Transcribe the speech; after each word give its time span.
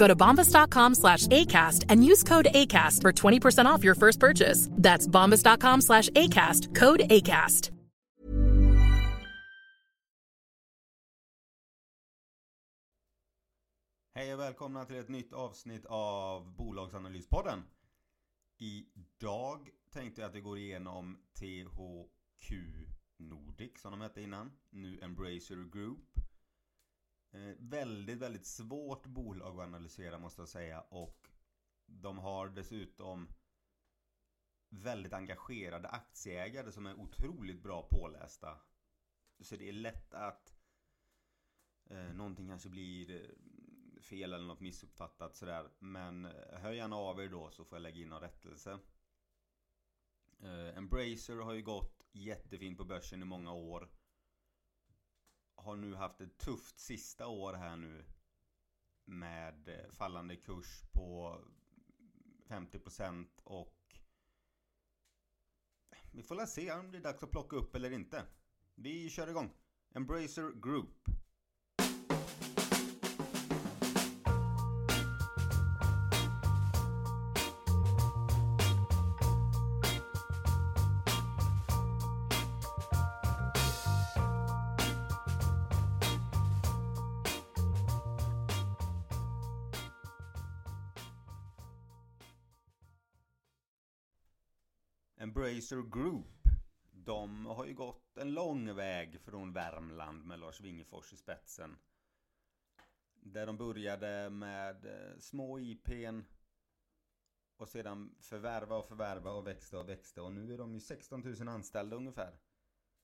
Go 0.00 0.08
to 0.08 0.16
bombas.com 0.16 0.94
slash 0.94 1.26
ACAST 1.26 1.84
and 1.90 2.02
use 2.02 2.22
code 2.22 2.48
ACAST 2.54 3.02
for 3.02 3.12
20% 3.12 3.66
off 3.66 3.84
your 3.84 3.94
first 3.94 4.18
purchase. 4.18 4.68
That's 4.72 5.06
bombas.com 5.06 5.82
slash 5.82 6.08
ACAST. 6.10 6.74
Code 6.74 7.00
ACAST. 7.10 7.70
Hej 14.14 14.34
och 14.34 14.40
välkomna 14.40 14.84
till 14.84 14.98
ett 14.98 15.08
nytt 15.08 15.32
avsnitt 15.32 15.86
av 15.86 16.56
Bolagsanalyspodden. 16.56 17.62
Idag 18.58 19.68
tänkte 19.92 20.20
jag 20.20 20.28
att 20.28 20.34
vi 20.34 20.40
går 20.40 20.58
igenom 20.58 21.18
THQ 21.38 22.52
Nordic 23.16 23.80
som 23.80 23.90
de 23.90 24.00
hette 24.00 24.22
innan. 24.22 24.52
Nu 24.70 24.98
Embracer 25.02 25.70
Group. 25.72 26.29
Eh, 27.32 27.54
väldigt, 27.58 28.18
väldigt 28.18 28.46
svårt 28.46 29.06
bolag 29.06 29.60
att 29.60 29.66
analysera 29.66 30.18
måste 30.18 30.40
jag 30.40 30.48
säga 30.48 30.80
och 30.80 31.28
de 31.86 32.18
har 32.18 32.48
dessutom 32.48 33.28
väldigt 34.68 35.12
engagerade 35.12 35.88
aktieägare 35.88 36.72
som 36.72 36.86
är 36.86 37.00
otroligt 37.00 37.62
bra 37.62 37.88
pålästa. 37.90 38.58
Så 39.40 39.56
det 39.56 39.68
är 39.68 39.72
lätt 39.72 40.14
att 40.14 40.54
eh, 41.90 42.14
någonting 42.14 42.48
kanske 42.48 42.68
blir 42.68 43.10
eh, 43.10 44.00
fel 44.02 44.32
eller 44.32 44.46
något 44.46 44.60
missuppfattat 44.60 45.36
sådär. 45.36 45.70
Men 45.78 46.24
eh, 46.24 46.58
hör 46.58 46.72
gärna 46.72 46.96
av 46.96 47.20
er 47.20 47.28
då 47.28 47.50
så 47.50 47.64
får 47.64 47.76
jag 47.76 47.82
lägga 47.82 48.02
in 48.02 48.08
någon 48.08 48.20
rättelse. 48.20 48.78
Eh, 50.42 50.76
Embracer 50.76 51.36
har 51.36 51.52
ju 51.52 51.62
gått 51.62 52.06
jättefint 52.12 52.78
på 52.78 52.84
börsen 52.84 53.22
i 53.22 53.24
många 53.24 53.52
år. 53.52 53.88
Har 55.64 55.76
nu 55.76 55.94
haft 55.94 56.20
ett 56.20 56.38
tufft 56.38 56.78
sista 56.78 57.26
år 57.26 57.52
här 57.52 57.76
nu. 57.76 58.04
Med 59.04 59.68
eh, 59.68 59.90
fallande 59.90 60.36
kurs 60.36 60.82
på 60.92 61.38
50% 62.48 63.26
och 63.44 63.76
vi 66.12 66.22
får 66.22 66.36
väl 66.36 66.46
se 66.48 66.72
om 66.72 66.90
det 66.90 66.98
är 66.98 67.02
dags 67.02 67.22
att 67.22 67.30
plocka 67.30 67.56
upp 67.56 67.74
eller 67.74 67.90
inte. 67.90 68.26
Vi 68.74 69.10
kör 69.10 69.28
igång. 69.28 69.52
Embracer 69.94 70.52
Group. 70.62 71.08
Embracer 95.22 95.82
Group. 95.82 96.48
De 96.92 97.46
har 97.46 97.66
ju 97.66 97.74
gått 97.74 98.16
en 98.16 98.34
lång 98.34 98.74
väg 98.74 99.20
från 99.20 99.52
Värmland 99.52 100.24
med 100.24 100.38
Lars 100.38 100.60
Wingefors 100.60 101.12
i 101.12 101.16
spetsen. 101.16 101.76
Där 103.14 103.46
de 103.46 103.56
började 103.56 104.30
med 104.30 104.86
eh, 104.86 105.18
små 105.18 105.58
IPn 105.58 106.20
och 107.56 107.68
sedan 107.68 108.14
förvärva 108.20 108.76
och 108.76 108.88
förvärva 108.88 109.30
och 109.32 109.46
växte 109.46 109.76
och 109.76 109.88
växte 109.88 110.20
och 110.20 110.32
nu 110.32 110.54
är 110.54 110.58
de 110.58 110.74
ju 110.74 110.80
16 110.80 111.20
000 111.20 111.48
anställda 111.48 111.96
ungefär. 111.96 112.38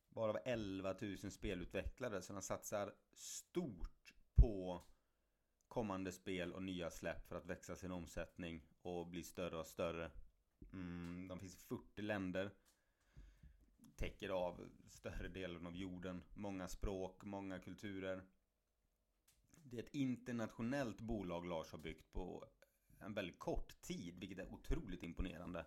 Bara 0.09 0.38
11 0.38 0.94
000 1.00 1.31
spelutvecklare 1.31 2.22
så 2.22 2.32
de 2.32 2.43
satsar 2.43 2.94
stort 3.15 4.15
på 4.34 4.82
kommande 5.69 6.12
spel 6.12 6.53
och 6.53 6.62
nya 6.62 6.91
släpp 6.91 7.28
för 7.28 7.37
att 7.37 7.47
växa 7.47 7.76
sin 7.76 7.93
omsättning 7.93 8.62
och 8.82 9.06
bli 9.06 9.22
större 9.22 9.59
och 9.59 9.66
större. 9.66 10.10
Mm, 10.72 11.28
de 11.28 11.41
finns 11.41 11.54
i 11.54 11.59
40 11.59 12.03
länder. 12.03 12.50
Täcker 13.97 14.28
av 14.28 14.69
större 14.88 15.28
delen 15.28 15.66
av 15.66 15.77
jorden. 15.77 16.22
Många 16.34 16.69
språk, 16.69 17.25
många 17.25 17.59
kulturer. 17.59 18.22
Det 19.50 19.78
är 19.78 19.82
ett 19.82 19.94
internationellt 19.94 21.00
bolag 21.00 21.47
Lars 21.47 21.71
har 21.71 21.78
byggt 21.78 22.12
på 22.12 22.49
en 22.99 23.15
väldigt 23.15 23.38
kort 23.38 23.81
tid, 23.82 24.19
vilket 24.19 24.38
är 24.38 24.53
otroligt 24.53 25.03
imponerande. 25.03 25.66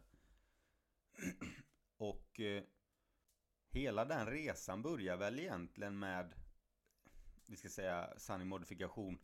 Och 1.98 2.40
eh, 2.40 2.64
hela 3.70 4.06
den 4.06 4.26
resan 4.26 4.82
börjar 4.82 5.18
väl 5.18 5.40
egentligen 5.40 6.00
med, 6.00 6.34
vi 7.46 7.56
ska 7.56 7.70
säga 7.70 8.14
sanning 8.18 8.48
modifikation, 8.48 9.20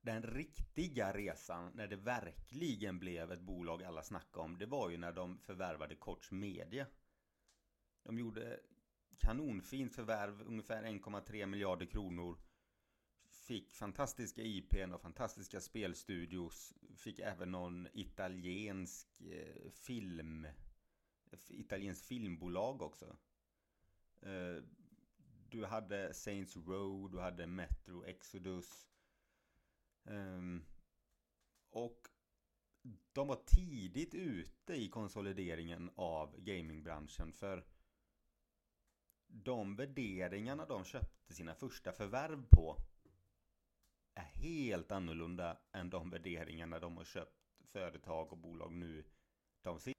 den 0.00 0.22
riktiga 0.22 1.12
resan 1.12 1.72
när 1.74 1.86
det 1.86 1.96
verkligen 1.96 2.98
blev 2.98 3.32
ett 3.32 3.40
bolag 3.40 3.82
alla 3.82 4.02
snackade 4.02 4.44
om 4.44 4.58
det 4.58 4.66
var 4.66 4.90
ju 4.90 4.96
när 4.96 5.12
de 5.12 5.38
förvärvade 5.38 5.94
Koch 5.94 6.32
Media. 6.32 6.86
De 8.02 8.18
gjorde 8.18 8.60
kanonfint 9.18 9.94
förvärv, 9.94 10.42
ungefär 10.42 10.82
1,3 10.82 11.46
miljarder 11.46 11.86
kronor. 11.86 12.38
Fick 13.26 13.72
fantastiska 13.72 14.42
IPn 14.42 14.92
och 14.92 15.00
fantastiska 15.00 15.60
spelstudios. 15.60 16.74
Fick 16.96 17.18
även 17.18 17.50
någon 17.50 17.88
italiensk 17.92 19.20
eh, 19.20 19.70
film, 19.70 20.46
italiensk 21.48 22.04
filmbolag 22.04 22.82
också. 22.82 23.16
Eh, 24.22 24.64
du 25.50 25.64
hade 25.64 26.14
Saints 26.14 26.56
Row, 26.56 27.10
du 27.10 27.20
hade 27.20 27.46
Metro 27.46 28.04
Exodus. 28.04 28.86
Um, 30.04 30.64
och 31.70 32.08
de 33.12 33.28
var 33.28 33.42
tidigt 33.46 34.14
ute 34.14 34.74
i 34.74 34.88
konsolideringen 34.88 35.90
av 35.94 36.40
gamingbranschen 36.40 37.32
för 37.32 37.66
de 39.26 39.76
värderingarna 39.76 40.66
de 40.66 40.84
köpte 40.84 41.34
sina 41.34 41.54
första 41.54 41.92
förvärv 41.92 42.46
på 42.50 42.76
är 44.14 44.22
helt 44.22 44.92
annorlunda 44.92 45.58
än 45.72 45.90
de 45.90 46.10
värderingarna 46.10 46.78
de 46.78 46.96
har 46.96 47.04
köpt 47.04 47.62
företag 47.64 48.32
och 48.32 48.38
bolag 48.38 48.72
nu. 48.72 49.04
De 49.62 49.80
ser 49.80 49.94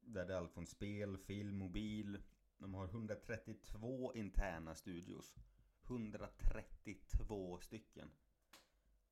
där 0.00 0.26
det 0.26 0.32
är 0.34 0.38
allt 0.38 0.52
från 0.52 0.66
spel, 0.66 1.18
film, 1.18 1.56
mobil. 1.58 2.22
De 2.58 2.74
har 2.74 2.84
132 2.84 4.14
interna 4.14 4.74
studios. 4.74 5.34
132 5.82 7.58
stycken. 7.60 8.10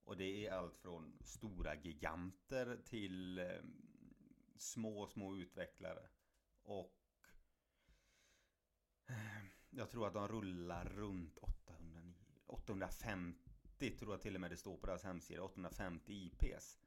Och 0.08 0.16
det 0.16 0.46
är 0.46 0.52
allt 0.52 0.76
från 0.76 1.19
stora 1.25 1.75
giganter 1.75 2.78
till 2.84 3.38
eh, 3.38 3.46
små, 4.56 5.06
små 5.06 5.37
utvecklare. 5.37 6.08
Och 6.62 6.94
eh, 9.08 9.16
Jag 9.70 9.90
tror 9.90 10.06
att 10.06 10.14
de 10.14 10.28
rullar 10.28 10.84
runt 10.84 11.38
800, 11.38 12.14
850 12.46 13.90
tror 13.99 14.12
jag 14.12 14.20
till 14.20 14.34
och 14.34 14.40
med 14.40 14.50
det 14.50 14.56
står 14.56 14.76
på 14.76 14.87
deras 14.87 15.05
hemsida. 15.05 15.43
850 15.43 16.12
IPs. 16.12 16.78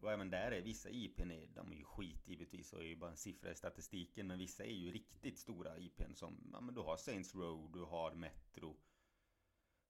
Och 0.00 0.12
även 0.12 0.30
där 0.30 0.50
är 0.50 0.62
vissa 0.62 0.90
IPn 0.90 1.30
är, 1.30 1.46
de 1.46 1.72
är 1.72 1.76
ju 1.76 1.84
skit 1.84 2.28
givetvis 2.28 2.72
och 2.72 2.80
är 2.80 2.86
ju 2.86 2.96
bara 2.96 3.10
en 3.10 3.16
siffra 3.16 3.50
i 3.50 3.54
statistiken. 3.54 4.26
Men 4.26 4.38
vissa 4.38 4.64
är 4.64 4.74
ju 4.74 4.92
riktigt 4.92 5.38
stora 5.38 5.78
IPn 5.78 6.14
som, 6.14 6.50
ja 6.52 6.60
men 6.60 6.74
du 6.74 6.80
har 6.80 6.96
Saints 6.96 7.34
Row, 7.34 7.70
du 7.72 7.80
har 7.80 8.14
Metro. 8.14 8.76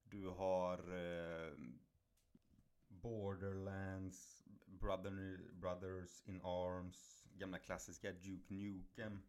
Du 0.05 0.29
har 0.29 0.79
eh, 0.79 1.55
Borderlands, 3.05 4.43
Brother, 4.67 5.41
Brothers 5.53 6.23
in 6.27 6.41
Arms, 6.41 7.27
gamla 7.37 7.59
klassiska 7.59 8.13
Duke 8.13 8.55
Nukem. 8.55 9.23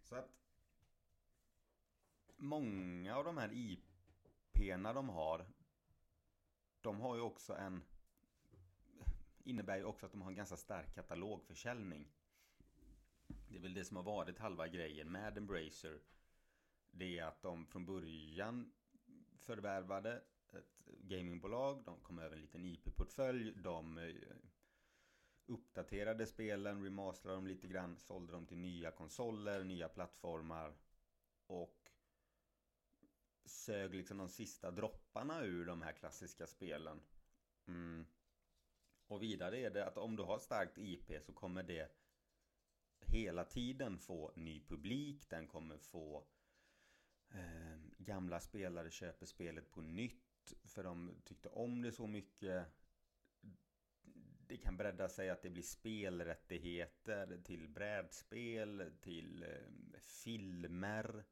Så 0.00 0.16
att 0.16 0.30
många 2.36 3.16
av 3.16 3.24
de 3.24 3.36
här 3.38 3.48
IP'na 3.48 4.92
de 4.94 5.08
har, 5.08 5.46
de 6.80 7.00
har 7.00 7.16
ju 7.16 7.20
också 7.22 7.56
en, 7.56 7.82
innebär 9.44 9.76
ju 9.76 9.84
också 9.84 10.06
att 10.06 10.12
de 10.12 10.22
har 10.22 10.30
en 10.30 10.36
ganska 10.36 10.56
stark 10.56 10.94
katalogförsäljning. 10.94 12.08
Det 13.48 13.56
är 13.56 13.60
väl 13.60 13.74
det 13.74 13.84
som 13.84 13.96
har 13.96 14.04
varit 14.04 14.38
halva 14.38 14.68
grejen 14.68 15.12
med 15.12 15.38
Embracer. 15.38 16.00
Det 16.90 17.18
är 17.18 17.24
att 17.24 17.42
de 17.42 17.66
från 17.66 17.86
början 17.86 18.72
förvärvade 19.38 20.22
ett 20.54 20.84
gamingbolag, 20.86 21.82
de 21.84 22.00
kom 22.00 22.18
över 22.18 22.36
en 22.36 22.42
liten 22.42 22.64
IP-portfölj, 22.64 23.52
de 23.56 23.98
eh, 23.98 24.14
uppdaterade 25.46 26.26
spelen, 26.26 26.84
remasterade 26.84 27.36
dem 27.36 27.46
lite 27.46 27.68
grann, 27.68 27.96
sålde 27.98 28.32
dem 28.32 28.46
till 28.46 28.58
nya 28.58 28.90
konsoler, 28.90 29.64
nya 29.64 29.88
plattformar 29.88 30.76
och 31.46 31.90
sög 33.44 33.94
liksom 33.94 34.18
de 34.18 34.28
sista 34.28 34.70
dropparna 34.70 35.44
ur 35.44 35.66
de 35.66 35.82
här 35.82 35.92
klassiska 35.92 36.46
spelen. 36.46 37.00
Mm. 37.66 38.06
Och 39.06 39.22
vidare 39.22 39.58
är 39.58 39.70
det 39.70 39.86
att 39.86 39.98
om 39.98 40.16
du 40.16 40.22
har 40.22 40.38
starkt 40.38 40.78
IP 40.78 41.22
så 41.22 41.32
kommer 41.32 41.62
det 41.62 41.92
hela 43.00 43.44
tiden 43.44 43.98
få 43.98 44.32
ny 44.36 44.60
publik, 44.60 45.30
den 45.30 45.46
kommer 45.46 45.78
få 45.78 46.26
eh, 47.30 47.78
gamla 47.98 48.40
spelare 48.40 48.90
köper 48.90 49.26
spelet 49.26 49.70
på 49.70 49.80
nytt 49.80 50.27
för 50.64 50.84
de 50.84 51.14
tyckte 51.24 51.48
om 51.48 51.82
det 51.82 51.92
så 51.92 52.06
mycket. 52.06 52.66
Det 54.46 54.56
kan 54.56 54.76
bredda 54.76 55.08
sig 55.08 55.30
att 55.30 55.42
det 55.42 55.50
blir 55.50 55.62
spelrättigheter 55.62 57.40
till 57.44 57.68
brädspel, 57.68 58.92
till 59.00 59.42
eh, 59.42 60.00
filmer 60.00 61.24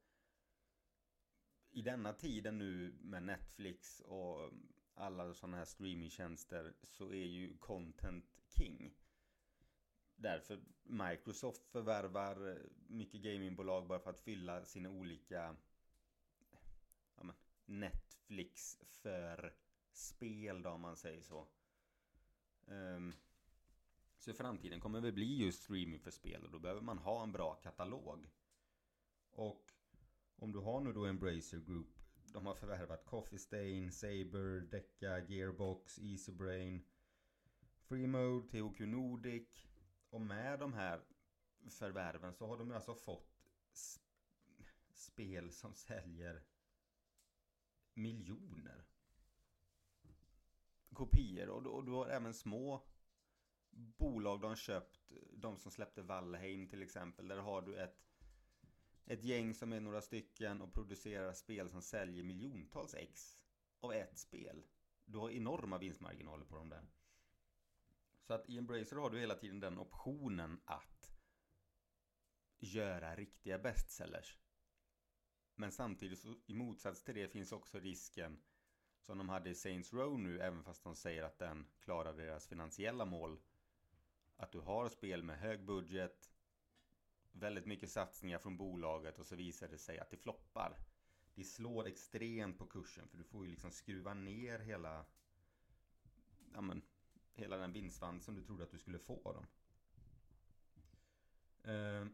i 1.76 1.82
denna 1.82 2.12
tiden 2.12 2.58
nu 2.58 2.94
med 3.00 3.22
Netflix 3.22 4.00
och 4.00 4.50
alla 4.94 5.34
sådana 5.34 5.56
här 5.56 5.64
streamingtjänster 5.64 6.74
så 6.82 7.10
är 7.12 7.26
ju 7.26 7.56
content 7.58 8.24
king. 8.56 8.94
Därför 10.16 10.60
Microsoft 10.82 11.66
förvärvar 11.66 12.58
mycket 12.88 13.20
gamingbolag 13.20 13.86
bara 13.86 13.98
för 13.98 14.10
att 14.10 14.20
fylla 14.20 14.64
sina 14.64 14.90
olika 14.90 15.56
Netflix 17.66 18.78
för 18.80 19.54
spel 19.92 20.62
då 20.62 20.70
om 20.70 20.80
man 20.80 20.96
säger 20.96 21.22
så. 21.22 21.46
Um, 22.66 23.14
så 24.18 24.30
i 24.30 24.34
framtiden 24.34 24.80
kommer 24.80 25.00
det 25.00 25.12
bli 25.12 25.36
just 25.36 25.62
streaming 25.62 26.00
för 26.00 26.10
spel 26.10 26.44
och 26.44 26.50
då 26.50 26.58
behöver 26.58 26.80
man 26.80 26.98
ha 26.98 27.22
en 27.22 27.32
bra 27.32 27.54
katalog. 27.54 28.26
Och 29.30 29.72
om 30.36 30.52
du 30.52 30.58
har 30.58 30.80
nu 30.80 30.92
då 30.92 31.04
Embracer 31.04 31.58
Group. 31.58 32.00
De 32.32 32.46
har 32.46 32.54
förvärvat 32.54 33.04
Coffee 33.04 33.38
Stain, 33.38 33.92
Saber, 33.92 34.60
Deca, 34.60 35.18
Gearbox, 35.18 35.98
Easybrain, 35.98 36.84
Freemode, 37.80 38.48
THQ 38.48 38.80
Nordic. 38.80 39.48
Och 40.10 40.20
med 40.20 40.58
de 40.58 40.72
här 40.72 41.04
förvärven 41.70 42.34
så 42.34 42.46
har 42.46 42.58
de 42.58 42.72
alltså 42.72 42.94
fått 42.94 43.50
spel 44.90 45.52
som 45.52 45.74
säljer 45.74 46.42
miljoner 47.96 48.84
kopior. 50.92 51.48
Och, 51.48 51.66
och 51.66 51.84
du 51.84 51.92
har 51.92 52.06
även 52.06 52.34
små 52.34 52.86
bolag 53.70 54.40
de 54.40 54.46
har 54.46 54.56
köpt. 54.56 55.12
De 55.32 55.56
som 55.56 55.70
släppte 55.70 56.02
Valheim 56.02 56.68
till 56.68 56.82
exempel. 56.82 57.28
Där 57.28 57.36
har 57.36 57.62
du 57.62 57.76
ett 57.76 58.06
ett 59.06 59.24
gäng 59.24 59.54
som 59.54 59.72
är 59.72 59.80
några 59.80 60.00
stycken 60.00 60.60
och 60.62 60.72
producerar 60.72 61.32
spel 61.32 61.70
som 61.70 61.82
säljer 61.82 62.24
miljontals 62.24 62.94
ex 62.94 63.38
av 63.80 63.92
ett 63.92 64.18
spel. 64.18 64.62
Du 65.04 65.18
har 65.18 65.30
enorma 65.30 65.78
vinstmarginaler 65.78 66.44
på 66.44 66.56
dem 66.56 66.68
där. 66.68 66.86
Så 68.22 68.34
att 68.34 68.48
i 68.48 68.58
Embracer 68.58 68.96
har 68.96 69.10
du 69.10 69.18
hela 69.20 69.34
tiden 69.34 69.60
den 69.60 69.78
optionen 69.78 70.60
att 70.64 71.12
göra 72.58 73.16
riktiga 73.16 73.58
bestsellers. 73.58 74.38
Men 75.56 75.72
samtidigt 75.72 76.18
så 76.18 76.34
i 76.46 76.54
motsats 76.54 77.02
till 77.02 77.14
det 77.14 77.28
finns 77.28 77.52
också 77.52 77.78
risken 77.78 78.38
som 79.00 79.18
de 79.18 79.28
hade 79.28 79.50
i 79.50 79.54
Saints 79.54 79.92
Row 79.92 80.18
nu, 80.18 80.40
även 80.40 80.64
fast 80.64 80.84
de 80.84 80.94
säger 80.94 81.22
att 81.22 81.38
den 81.38 81.66
klarar 81.80 82.12
deras 82.12 82.48
finansiella 82.48 83.04
mål. 83.04 83.38
Att 84.36 84.52
du 84.52 84.60
har 84.60 84.88
spel 84.88 85.22
med 85.22 85.38
hög 85.38 85.64
budget, 85.64 86.32
väldigt 87.32 87.66
mycket 87.66 87.90
satsningar 87.90 88.38
från 88.38 88.56
bolaget 88.56 89.18
och 89.18 89.26
så 89.26 89.36
visar 89.36 89.68
det 89.68 89.78
sig 89.78 89.98
att 89.98 90.10
det 90.10 90.16
floppar. 90.16 90.78
Det 91.34 91.44
slår 91.44 91.86
extremt 91.86 92.58
på 92.58 92.66
kursen 92.66 93.08
för 93.08 93.18
du 93.18 93.24
får 93.24 93.44
ju 93.44 93.50
liksom 93.50 93.70
skruva 93.70 94.14
ner 94.14 94.58
hela 94.58 95.06
ja 96.52 96.60
men, 96.60 96.82
hela 97.34 97.56
den 97.56 97.72
vinstsvans 97.72 98.24
som 98.24 98.34
du 98.34 98.42
trodde 98.42 98.64
att 98.64 98.70
du 98.70 98.78
skulle 98.78 98.98
få 98.98 99.20
av 99.24 99.34
dem. 99.34 99.46
Uh, 101.74 102.06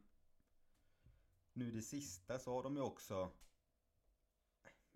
nu 1.52 1.70
det 1.70 1.82
sista 1.82 2.38
så 2.38 2.52
har 2.52 2.62
de 2.62 2.76
ju 2.76 2.82
också 2.82 3.32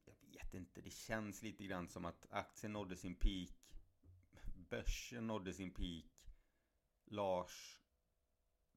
Jag 0.06 0.14
vet 0.44 0.54
inte, 0.54 0.80
det 0.80 0.90
känns 0.90 1.42
lite 1.42 1.64
grann 1.64 1.88
som 1.88 2.04
att 2.04 2.26
aktien 2.30 2.72
nådde 2.72 2.96
sin 2.96 3.14
peak 3.14 3.50
Börsen 4.70 5.26
nådde 5.26 5.54
sin 5.54 5.74
peak 5.74 6.04
Lars 7.04 7.80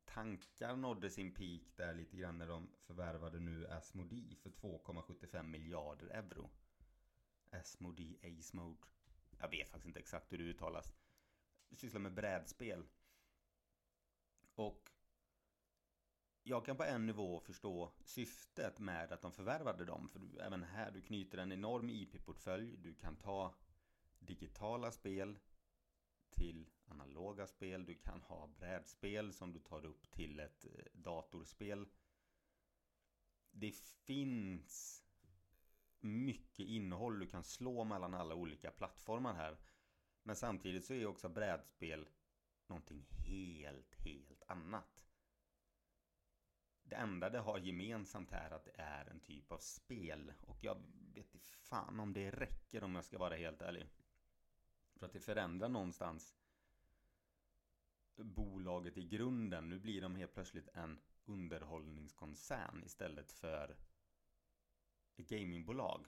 tankar 0.05 0.75
nådde 0.75 1.09
sin 1.09 1.33
peak 1.33 1.61
där 1.75 1.93
lite 1.93 2.17
grann 2.17 2.37
när 2.37 2.47
de 2.47 2.69
förvärvade 2.79 3.39
nu 3.39 3.67
Asmodee 3.67 4.35
för 4.35 4.49
2,75 4.49 5.43
miljarder 5.43 6.07
euro. 6.07 6.49
Asmodee, 7.51 8.17
Acemode 8.23 8.77
Jag 9.39 9.49
vet 9.49 9.69
faktiskt 9.69 9.87
inte 9.87 9.99
exakt 9.99 10.31
hur 10.31 10.37
det 10.37 10.43
uttalas. 10.43 10.93
Sysslar 11.71 12.01
med 12.01 12.13
brädspel. 12.13 12.83
Och 14.55 14.89
jag 16.43 16.65
kan 16.65 16.77
på 16.77 16.83
en 16.83 17.05
nivå 17.05 17.39
förstå 17.39 17.91
syftet 18.03 18.79
med 18.79 19.11
att 19.11 19.21
de 19.21 19.31
förvärvade 19.31 19.85
dem. 19.85 20.09
För 20.09 20.19
du, 20.19 20.39
även 20.39 20.63
här, 20.63 20.91
du 20.91 21.01
knyter 21.01 21.37
en 21.37 21.51
enorm 21.51 21.89
IP-portfölj. 21.89 22.77
Du 22.77 22.93
kan 22.93 23.15
ta 23.15 23.55
digitala 24.19 24.91
spel 24.91 25.39
till 26.29 26.69
analoga 26.85 27.47
spel. 27.47 27.85
Du 27.85 27.95
kan 27.95 28.21
ha 28.21 28.47
brädspel 28.47 29.33
som 29.33 29.53
du 29.53 29.59
tar 29.59 29.85
upp 29.85 30.11
till 30.11 30.39
ett 30.39 30.65
eh, 30.65 30.85
datorspel. 30.93 31.87
Det 33.51 33.75
finns 34.05 35.03
mycket 35.99 36.65
innehåll 36.65 37.19
du 37.19 37.27
kan 37.27 37.43
slå 37.43 37.83
mellan 37.83 38.13
alla 38.13 38.35
olika 38.35 38.71
plattformar 38.71 39.33
här. 39.33 39.57
Men 40.23 40.35
samtidigt 40.35 40.85
så 40.85 40.93
är 40.93 41.05
också 41.05 41.29
brädspel 41.29 42.09
någonting 42.67 43.05
helt, 43.09 43.95
helt 43.95 44.43
annat. 44.47 45.08
Det 46.89 46.95
enda 46.95 47.29
det 47.29 47.39
har 47.39 47.59
gemensamt 47.59 48.31
är 48.31 48.51
att 48.51 48.65
det 48.65 48.75
är 48.81 49.05
en 49.05 49.19
typ 49.19 49.51
av 49.51 49.57
spel. 49.57 50.33
Och 50.41 50.63
jag 50.63 50.81
vet 51.13 51.33
inte 51.33 51.49
fan 51.49 51.99
om 51.99 52.13
det 52.13 52.31
räcker 52.31 52.83
om 52.83 52.95
jag 52.95 53.05
ska 53.05 53.17
vara 53.17 53.35
helt 53.35 53.61
ärlig. 53.61 53.87
För 54.95 55.05
att 55.05 55.13
det 55.13 55.19
förändrar 55.19 55.69
någonstans 55.69 56.35
bolaget 58.15 58.97
i 58.97 59.03
grunden. 59.03 59.69
Nu 59.69 59.79
blir 59.79 60.01
de 60.01 60.15
helt 60.15 60.33
plötsligt 60.33 60.67
en 60.73 60.99
underhållningskoncern 61.25 62.83
istället 62.85 63.31
för 63.31 63.77
ett 65.15 65.29
gamingbolag. 65.29 66.05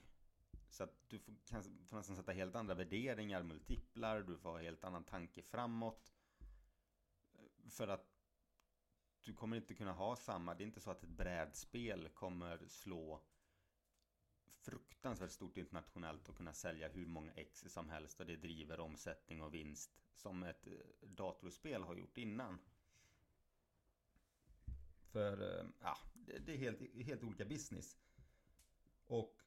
Så 0.68 0.84
att 0.84 1.08
du 1.08 1.18
får, 1.18 1.34
kan, 1.46 1.62
får 1.62 1.96
nästan 1.96 2.16
sätta 2.16 2.32
helt 2.32 2.54
andra 2.54 2.74
värderingar, 2.74 3.42
multiplar, 3.42 4.20
du 4.22 4.38
får 4.38 4.50
ha 4.50 4.58
helt 4.58 4.84
annan 4.84 5.04
tanke 5.04 5.42
framåt. 5.42 6.12
För 7.70 7.88
att 7.88 8.11
du 9.24 9.34
kommer 9.34 9.56
inte 9.56 9.74
kunna 9.74 9.92
ha 9.92 10.16
samma, 10.16 10.54
det 10.54 10.64
är 10.64 10.66
inte 10.66 10.80
så 10.80 10.90
att 10.90 11.02
ett 11.02 11.08
brädspel 11.08 12.08
kommer 12.08 12.66
slå 12.66 13.22
fruktansvärt 14.46 15.30
stort 15.30 15.56
internationellt 15.56 16.28
och 16.28 16.36
kunna 16.36 16.52
sälja 16.52 16.88
hur 16.88 17.06
många 17.06 17.32
ex 17.32 17.64
som 17.68 17.88
helst 17.88 18.20
och 18.20 18.26
det 18.26 18.36
driver 18.36 18.80
omsättning 18.80 19.42
och 19.42 19.54
vinst 19.54 19.90
som 20.14 20.42
ett 20.42 20.66
eh, 20.66 21.08
datorspel 21.08 21.82
har 21.82 21.94
gjort 21.94 22.18
innan. 22.18 22.58
För 25.12 25.58
eh, 25.58 25.66
ja, 25.80 25.98
det 26.14 26.52
är 26.52 26.58
helt, 26.58 26.94
helt 27.06 27.24
olika 27.24 27.44
business. 27.44 27.96
Och 29.06 29.42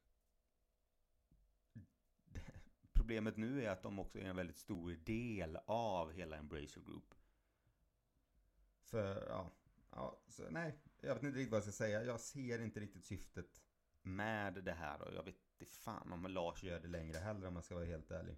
problemet 2.94 3.38
nu 3.38 3.64
är 3.64 3.70
att 3.70 3.84
de 3.84 4.00
också 4.00 4.20
är 4.20 4.26
en 4.26 4.36
väldigt 4.36 4.58
stor 4.58 4.92
del 4.92 5.58
av 5.66 6.12
hela 6.12 6.38
Embracer 6.38 6.82
Group. 6.82 7.16
För, 8.82 9.28
ja, 9.30 9.52
ja 9.96 10.20
så, 10.28 10.44
nej, 10.50 10.80
jag 11.02 11.14
vet 11.14 11.24
inte 11.24 11.38
riktigt 11.38 11.52
vad 11.52 11.58
jag 11.58 11.64
ska 11.64 11.72
säga. 11.72 12.04
Jag 12.04 12.20
ser 12.20 12.62
inte 12.62 12.80
riktigt 12.80 13.06
syftet 13.06 13.62
med 14.02 14.54
det 14.54 14.74
här 14.74 15.02
och 15.02 15.14
jag 15.14 15.24
vet 15.24 15.36
inte 15.36 15.66
fan 15.66 16.12
om 16.12 16.26
Lars 16.26 16.64
gör 16.64 16.80
det 16.80 16.88
längre 16.88 17.18
heller 17.18 17.48
om 17.48 17.56
jag 17.56 17.64
ska 17.64 17.76
vara 17.76 17.86
helt 17.86 18.12
ärlig. 18.12 18.36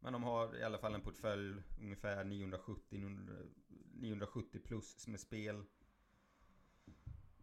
Men 0.00 0.12
de 0.12 0.22
har 0.22 0.56
i 0.56 0.62
alla 0.62 0.78
fall 0.78 0.94
en 0.94 1.00
portfölj 1.00 1.62
ungefär 1.80 2.24
970, 2.24 2.98
970 3.94 4.60
plus 4.64 5.06
med 5.08 5.20
spel. 5.20 5.64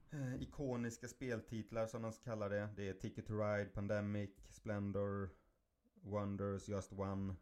Eh, 0.10 0.41
ikoniska 0.41 1.08
speltitlar 1.08 1.88
som 1.88 2.01
de 2.01 2.13
kallar 2.13 2.50
det. 2.50 2.70
Det 2.75 2.89
är 2.89 2.94
Ticket 2.94 3.27
to 3.27 3.34
Ride, 3.34 3.70
Pandemic, 3.70 4.29
Splendor, 4.50 5.29
Wonders, 6.01 6.67
Just 6.67 6.94
One, 6.94 7.36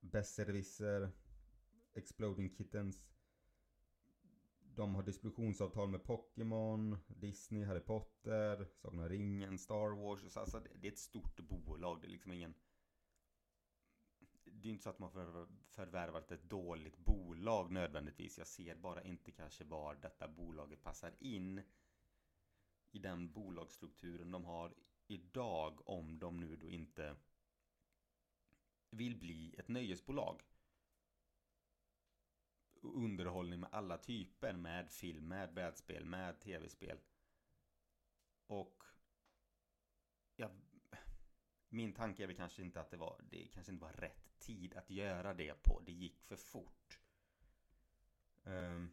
Besserwisser, 0.00 1.10
Exploding 1.94 2.56
Kittens. 2.56 3.02
De 4.78 4.94
har 4.94 5.02
distributionsavtal 5.02 5.88
med 5.88 6.04
Pokémon, 6.04 6.98
Disney, 7.06 7.64
Harry 7.64 7.80
Potter, 7.80 8.66
Sagan 8.74 9.00
om 9.00 9.08
ringen, 9.08 9.58
Star 9.58 9.96
Wars. 9.96 10.36
Alltså 10.36 10.60
det 10.60 10.88
är 10.88 10.92
ett 10.92 10.98
stort 10.98 11.40
bolag. 11.40 12.00
Det 12.00 12.06
är 12.06 12.10
liksom 12.10 12.32
ingen... 12.32 12.54
Det 14.44 14.68
är 14.68 14.72
inte 14.72 14.82
så 14.82 14.90
att 14.90 14.98
man 14.98 15.12
har 15.12 15.48
förvärvat 15.68 16.32
ett 16.32 16.42
dåligt 16.42 16.98
bolag 16.98 17.70
nödvändigtvis. 17.70 18.38
Jag 18.38 18.46
ser 18.46 18.74
bara 18.74 19.02
inte 19.02 19.30
kanske 19.32 19.64
var 19.64 19.94
detta 19.94 20.28
bolaget 20.28 20.82
passar 20.82 21.14
in 21.18 21.62
i 22.90 22.98
den 22.98 23.32
bolagsstrukturen 23.32 24.30
de 24.30 24.44
har 24.44 24.74
idag 25.06 25.88
om 25.88 26.18
de 26.18 26.40
nu 26.40 26.56
då 26.56 26.70
inte 26.70 27.16
vill 28.90 29.16
bli 29.16 29.54
ett 29.58 29.68
nöjesbolag. 29.68 30.42
Underhållning 32.82 33.60
med 33.60 33.68
alla 33.72 33.98
typer, 33.98 34.52
med 34.52 34.90
film, 34.90 35.28
med 35.28 35.54
brädspel, 35.54 36.04
med 36.04 36.40
tv-spel. 36.40 36.98
Och 38.46 38.84
ja, 40.36 40.50
min 41.68 41.92
tanke 41.92 42.22
är 42.22 42.26
väl 42.26 42.36
kanske 42.36 42.62
inte 42.62 42.80
att 42.80 42.90
det 42.90 42.96
var, 42.96 43.20
det 43.30 43.46
kanske 43.46 43.72
inte 43.72 43.84
var 43.84 43.92
rätt 43.92 44.38
tid 44.38 44.74
att 44.74 44.90
göra 44.90 45.34
det 45.34 45.62
på. 45.62 45.80
Det 45.86 45.92
gick 45.92 46.20
för 46.20 46.36
fort. 46.36 46.98
Um, 48.44 48.92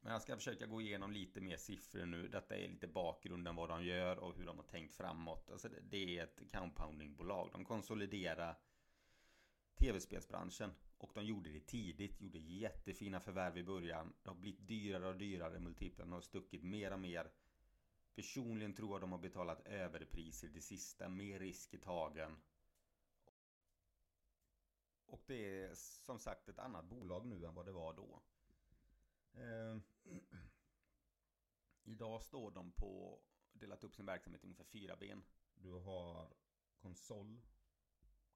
men 0.00 0.12
jag 0.12 0.22
ska 0.22 0.36
försöka 0.36 0.66
gå 0.66 0.80
igenom 0.80 1.12
lite 1.12 1.40
mer 1.40 1.56
siffror 1.56 2.06
nu. 2.06 2.28
Detta 2.28 2.56
är 2.56 2.68
lite 2.68 2.88
bakgrunden 2.88 3.56
vad 3.56 3.68
de 3.68 3.84
gör 3.84 4.18
och 4.18 4.36
hur 4.36 4.46
de 4.46 4.56
har 4.56 4.64
tänkt 4.64 4.92
framåt. 4.92 5.50
Alltså 5.50 5.68
det 5.90 6.18
är 6.18 6.24
ett 6.24 6.52
compoundingbolag. 6.52 7.50
De 7.52 7.64
konsoliderar 7.64 8.58
tv-spelsbranschen. 9.76 10.74
Och 10.98 11.10
de 11.14 11.24
gjorde 11.24 11.52
det 11.52 11.66
tidigt, 11.66 12.20
gjorde 12.20 12.38
jättefina 12.38 13.20
förvärv 13.20 13.58
i 13.58 13.64
början. 13.64 14.12
Det 14.22 14.30
har 14.30 14.36
blivit 14.36 14.68
dyrare 14.68 15.08
och 15.08 15.16
dyrare. 15.16 15.60
Multiplarna 15.60 16.16
har 16.16 16.20
stuckit 16.20 16.62
mer 16.62 16.92
och 16.92 17.00
mer. 17.00 17.32
Personligen 18.14 18.74
tror 18.74 18.90
jag 18.90 19.00
de 19.00 19.12
har 19.12 19.18
betalat 19.18 19.66
överpriser 19.66 20.48
det 20.48 20.60
sista, 20.60 21.08
mer 21.08 21.38
risk 21.38 21.74
i 21.74 21.78
tagen. 21.78 22.36
Och 25.06 25.22
det 25.26 25.62
är 25.62 25.74
som 25.74 26.18
sagt 26.18 26.48
ett 26.48 26.58
annat 26.58 26.84
bolag 26.84 27.26
nu 27.26 27.46
än 27.46 27.54
vad 27.54 27.66
det 27.66 27.72
var 27.72 27.92
då. 27.92 28.22
Eh, 29.32 29.76
idag 31.84 32.22
står 32.22 32.50
de 32.50 32.72
på, 32.72 33.20
delat 33.52 33.84
upp 33.84 33.94
sin 33.94 34.06
verksamhet 34.06 34.44
i 34.44 34.46
ungefär 34.46 34.64
fyra 34.64 34.96
ben. 34.96 35.24
Du 35.54 35.72
har 35.72 36.34
konsol, 36.76 37.40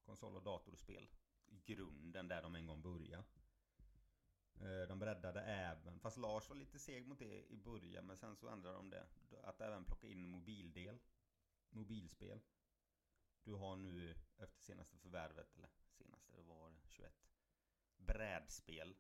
konsol 0.05 0.37
och 0.37 0.43
datorspel. 0.43 1.09
Grunden 1.51 2.29
där 2.29 2.43
de 2.43 2.55
en 2.55 2.67
gång 2.67 2.83
började. 2.83 3.25
Eh, 4.61 4.89
de 4.89 4.99
breddade 4.99 5.41
även, 5.41 6.01
fast 6.01 6.17
Lars 6.17 6.49
var 6.49 6.57
lite 6.57 6.79
seg 6.79 7.07
mot 7.07 7.19
det 7.19 7.53
i 7.53 7.57
början 7.57 8.07
men 8.07 8.17
sen 8.17 8.37
så 8.37 8.49
ändrade 8.49 8.77
de 8.77 8.91
det. 8.91 9.07
Att 9.43 9.61
även 9.61 9.85
plocka 9.85 10.07
in 10.07 10.29
mobildel. 10.29 10.99
Mobilspel. 11.71 12.41
Du 13.45 13.53
har 13.53 13.77
nu 13.77 14.17
efter 14.37 14.61
senaste 14.61 14.99
förvärvet, 14.99 15.57
eller 15.57 15.69
senaste, 15.91 16.33
det 16.37 16.43
var 16.43 16.75
21. 16.89 17.13
Brädspel 17.97 18.97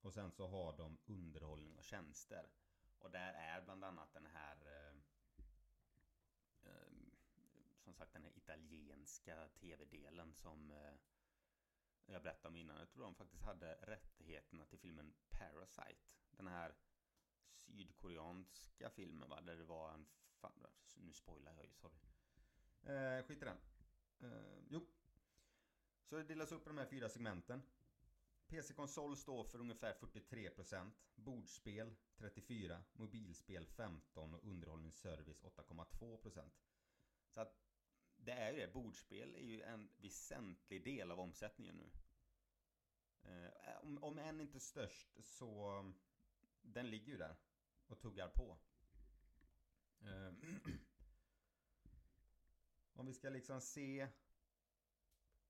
och 0.00 0.14
sen 0.14 0.30
så 0.30 0.46
har 0.46 0.76
de 0.76 0.98
underhållning 1.06 1.76
och 1.76 1.84
tjänster. 1.84 2.50
Och 2.98 3.10
där 3.10 3.32
är 3.32 3.60
bland 3.60 3.84
annat 3.84 4.12
den 4.12 4.26
här 4.26 4.56
eh, 4.66 4.96
eh, 6.62 6.92
Som 7.78 7.94
sagt 7.94 8.12
den 8.12 8.22
här 8.22 8.36
italienska 8.36 9.48
tv-delen 9.48 10.34
som 10.34 10.70
eh, 10.70 10.94
jag 12.06 12.22
berättade 12.22 12.48
om 12.48 12.56
innan. 12.56 12.78
Jag 12.78 12.90
tror 12.90 13.04
de 13.04 13.14
faktiskt 13.14 13.42
hade 13.42 13.74
rättigheterna 13.74 14.64
till 14.64 14.78
filmen 14.78 15.14
Parasite. 15.30 16.14
Den 16.30 16.46
här 16.46 16.74
sydkoreanska 17.56 18.90
filmen 18.90 19.28
va? 19.28 19.40
Där 19.40 19.56
det 19.56 19.64
var 19.64 19.92
en... 19.92 20.06
Fan, 20.40 20.66
nu 20.94 21.12
spoilar 21.12 21.52
jag 21.54 21.64
ju, 21.64 21.74
sorry. 21.74 21.96
Eh, 22.82 23.24
skit 23.24 23.42
i 23.42 23.44
den. 23.44 23.58
Eh, 24.20 24.64
jo. 24.68 24.86
Så 26.04 26.16
det 26.16 26.22
delas 26.22 26.52
upp 26.52 26.66
i 26.66 26.68
de 26.68 26.78
här 26.78 26.86
fyra 26.86 27.08
segmenten. 27.08 27.62
PC-konsol 28.46 29.16
står 29.16 29.44
för 29.44 29.58
ungefär 29.58 29.94
43%, 29.94 30.90
bordsspel 31.14 31.96
34%, 32.16 32.82
mobilspel 32.92 33.66
15% 33.66 34.34
och 34.34 34.44
underhållningsservice 34.44 35.42
8,2%. 35.42 36.50
Så 37.28 37.40
att 37.40 37.63
det 38.24 38.32
är 38.32 38.52
ju 38.52 38.60
det, 38.60 38.72
bordspel 38.72 39.34
är 39.34 39.40
ju 39.40 39.62
en 39.62 39.90
väsentlig 39.96 40.84
del 40.84 41.10
av 41.10 41.20
omsättningen 41.20 41.76
nu. 41.76 41.90
Eh, 43.22 43.82
om, 43.82 44.04
om 44.04 44.18
än 44.18 44.40
inte 44.40 44.60
störst 44.60 45.24
så 45.24 45.92
den 46.62 46.90
ligger 46.90 47.12
ju 47.12 47.18
där 47.18 47.36
och 47.86 48.00
tuggar 48.00 48.28
på. 48.28 48.58
Eh, 50.00 50.32
om 52.92 53.06
vi 53.06 53.14
ska 53.14 53.28
liksom 53.28 53.60
se 53.60 54.08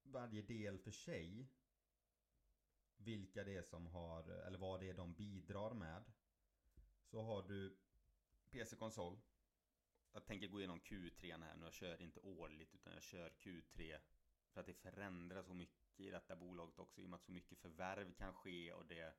varje 0.03 0.43
del 0.43 0.79
för 0.79 0.91
sig 0.91 1.49
vilka 2.97 3.45
det 3.45 3.57
är 3.57 3.63
som 3.63 3.87
har, 3.87 4.29
eller 4.29 4.59
vad 4.59 4.81
det 4.81 4.91
är 4.91 4.95
de 4.95 5.15
bidrar 5.15 5.75
med. 5.75 6.13
Så 7.03 7.23
har 7.23 7.43
du 7.43 7.77
PC-konsol. 8.51 9.19
Jag 10.15 10.25
tänker 10.27 10.49
gå 10.49 10.59
igenom 10.59 10.81
Q3 10.81 11.43
här 11.43 11.57
nu. 11.57 11.65
Jag 11.65 11.73
kör 11.73 12.03
inte 12.03 12.21
årligt 12.21 12.75
utan 12.75 12.93
jag 12.93 13.03
kör 13.03 13.31
Q3. 13.31 13.99
För 14.53 14.61
att 14.61 14.67
det 14.67 14.75
förändras 14.75 15.47
så 15.47 15.55
mycket 15.55 16.01
i 16.01 16.11
detta 16.11 16.37
bolaget 16.37 16.79
också. 16.79 17.01
I 17.01 17.05
och 17.05 17.11
med 17.11 17.17
att 17.17 17.23
så 17.25 17.33
mycket 17.33 17.59
förvärv 17.59 18.13
kan 18.15 18.35
ske 18.35 18.73
och 18.73 18.87
det... 18.87 19.15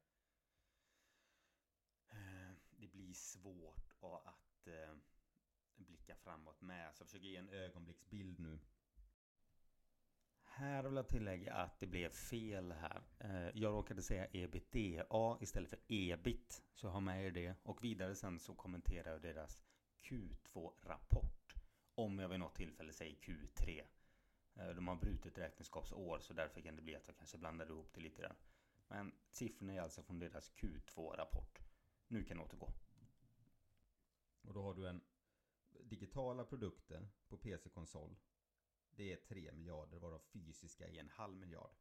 Eh, 2.09 2.51
det 2.69 2.87
blir 2.87 3.13
svårt 3.13 3.93
att 4.25 4.67
eh, 4.67 4.95
blicka 5.75 6.15
framåt 6.15 6.61
med. 6.61 6.95
Så 6.95 7.01
jag 7.01 7.07
försöker 7.07 7.27
ge 7.27 7.35
en 7.35 7.49
ögonblicksbild 7.49 8.39
nu. 8.39 8.59
Här 10.43 10.83
vill 10.83 10.95
jag 10.95 11.07
tillägga 11.07 11.53
att 11.53 11.79
det 11.79 11.87
blev 11.87 12.09
fel 12.09 12.71
här. 12.71 13.03
Eh, 13.19 13.49
jag 13.53 13.73
råkade 13.73 14.01
säga 14.01 14.27
ebitda 14.31 15.37
istället 15.41 15.69
för 15.69 15.79
ebit. 15.87 16.63
Så 16.73 16.87
jag 16.87 16.91
har 16.91 17.01
med 17.01 17.25
er 17.25 17.31
det. 17.31 17.55
Och 17.63 17.83
vidare 17.83 18.15
sen 18.15 18.39
så 18.39 18.55
kommenterar 18.55 19.11
jag 19.11 19.21
deras 19.21 19.59
Q2-rapport. 20.09 21.55
Om 21.95 22.19
jag 22.19 22.29
vid 22.29 22.39
något 22.39 22.55
tillfälle 22.55 22.93
säger 22.93 23.15
Q3. 23.15 23.83
Eh, 24.55 24.69
de 24.69 24.87
har 24.87 24.95
brutit 24.95 25.37
räkenskapsår 25.37 26.19
så 26.19 26.33
därför 26.33 26.61
kan 26.61 26.75
det 26.75 26.81
bli 26.81 26.95
att 26.95 27.07
jag 27.07 27.17
kanske 27.17 27.37
blandar 27.37 27.65
ihop 27.65 27.93
det 27.93 28.01
lite 28.01 28.21
där. 28.21 28.35
Men 28.87 29.11
siffrorna 29.31 29.73
är 29.73 29.81
alltså 29.81 30.03
från 30.03 30.19
deras 30.19 30.51
Q2-rapport. 30.55 31.59
Nu 32.07 32.23
kan 32.23 32.37
jag 32.37 32.45
återgå. 32.45 32.73
Och 34.41 34.53
då 34.53 34.61
har 34.61 34.73
du 34.73 34.87
en 34.87 35.01
digitala 35.83 36.45
produkter 36.45 37.07
på 37.27 37.37
PC-konsol 37.37 38.15
det 38.95 39.13
är 39.13 39.17
3 39.17 39.51
miljarder 39.51 39.99
varav 39.99 40.19
fysiska 40.19 40.87
är 40.87 40.99
en 40.99 41.09
halv 41.09 41.37
miljard. 41.37 41.75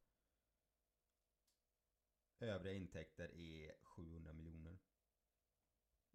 Övriga 2.39 2.73
intäkter 2.73 3.35
är 3.35 3.75
700 3.81 4.33
miljoner. 4.33 4.77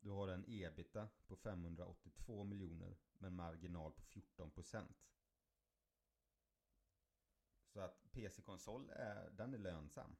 Du 0.03 0.11
har 0.11 0.29
en 0.29 0.45
ebita 0.49 1.09
på 1.27 1.37
582 1.37 2.45
miljoner 2.45 2.97
med 3.19 3.29
en 3.29 3.37
marginal 3.37 3.93
på 3.93 4.03
14 4.03 4.51
procent. 4.51 5.11
Så 7.73 7.81
att 7.81 8.13
PC-konsol 8.13 8.91
är, 8.91 9.31
den 9.31 9.55
är 9.55 9.59
lönsam. 9.59 10.17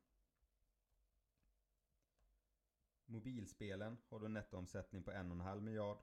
Mobilspelen 3.07 3.99
har 4.09 4.21
du 4.21 4.27
en 4.27 4.33
nettoomsättning 4.33 5.03
på 5.03 5.11
1,5 5.11 5.61
miljard. 5.61 5.99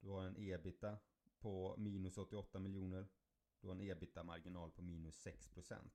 Du 0.00 0.08
har 0.08 0.24
en 0.24 0.36
ebita 0.38 0.98
på 1.38 1.74
minus 1.78 2.18
88 2.18 2.58
miljoner. 2.58 3.08
Du 3.60 3.66
har 3.66 3.74
en 3.74 3.80
ebita-marginal 3.80 4.70
på 4.70 4.82
minus 4.82 5.26
6%. 5.26 5.90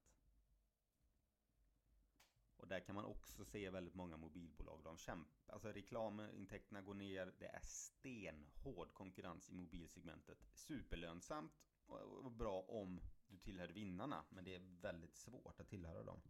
Och 2.58 2.68
där 2.68 2.80
kan 2.80 2.96
man 2.96 3.06
också 3.06 3.46
se 3.46 3.70
väldigt 3.70 3.96
många 3.96 4.18
mobilbolag. 4.18 4.82
De 4.84 4.98
kämpar, 4.98 5.54
alltså 5.54 5.72
reklamintäkterna 5.72 6.82
går 6.82 6.94
ner. 6.94 7.34
Det 7.40 7.46
är 7.46 7.62
stenhård 7.64 8.94
konkurrens 8.94 9.50
i 9.50 9.54
mobilsegmentet. 9.54 10.38
Superlönsamt 10.54 11.52
och 11.86 12.32
bra 12.32 12.62
om 12.62 13.02
du 13.28 13.38
tillhör 13.38 13.68
vinnarna. 13.68 14.26
Men 14.30 14.44
det 14.44 14.56
är 14.56 14.82
väldigt 14.82 15.16
svårt 15.16 15.60
att 15.60 15.70
tillhöra 15.70 16.04
dem. 16.04 16.22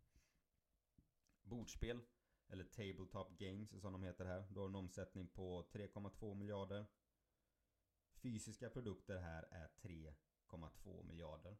Bordspel, 1.42 2.02
eller 2.48 2.64
Tabletop 2.64 3.38
Games 3.38 3.82
som 3.82 3.94
de 3.94 4.04
heter 4.04 4.26
här. 4.26 4.48
Du 4.50 4.60
har 4.60 4.68
en 4.68 4.76
omsättning 4.76 5.28
på 5.28 5.64
3,2 5.72 6.36
miljarder. 6.36 6.86
Fysiska 8.14 8.70
produkter 8.70 9.18
här 9.18 9.44
är 9.52 9.68
3,2 9.68 11.04
miljarder. 11.04 11.58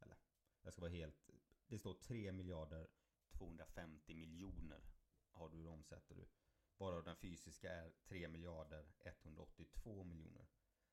Eller, 0.00 0.16
jag 0.62 0.72
ska 0.72 0.82
vara 0.82 0.92
helt... 0.92 1.30
Det 1.66 1.78
står 1.78 1.94
3 1.94 2.32
miljarder 2.32 2.88
250 3.38 4.14
miljoner 4.14 4.80
har 5.30 5.48
du 5.48 5.66
omsätter 5.66 6.14
du. 6.14 6.28
Varav 6.76 7.04
den 7.04 7.16
fysiska 7.16 7.72
är 7.72 7.92
3 8.04 8.28
miljarder 8.28 8.86
182 8.98 10.04
miljoner. 10.04 10.46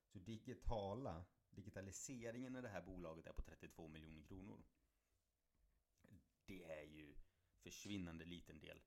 Så 0.06 0.18
digitala, 0.18 1.24
digitaliseringen 1.50 2.56
i 2.56 2.60
det 2.62 2.68
här 2.68 2.82
bolaget 2.82 3.26
är 3.26 3.32
på 3.32 3.42
32 3.42 3.88
miljoner 3.88 4.22
kronor. 4.22 4.64
Det 6.46 6.64
är 6.64 6.84
ju 6.84 7.14
försvinnande 7.62 8.24
liten 8.24 8.60
del. 8.60 8.82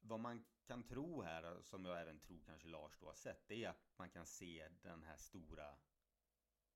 Vad 0.00 0.20
man 0.20 0.44
kan 0.66 0.82
tro 0.82 1.22
här, 1.22 1.62
som 1.62 1.84
jag 1.84 2.00
även 2.00 2.20
tror 2.20 2.40
kanske 2.40 2.68
Lars 2.68 2.98
då 3.00 3.06
har 3.06 3.14
sett, 3.14 3.48
det 3.48 3.64
är 3.64 3.68
att 3.68 3.92
man 3.96 4.10
kan 4.10 4.26
se 4.26 4.68
den 4.82 5.02
här 5.02 5.16
stora 5.16 5.78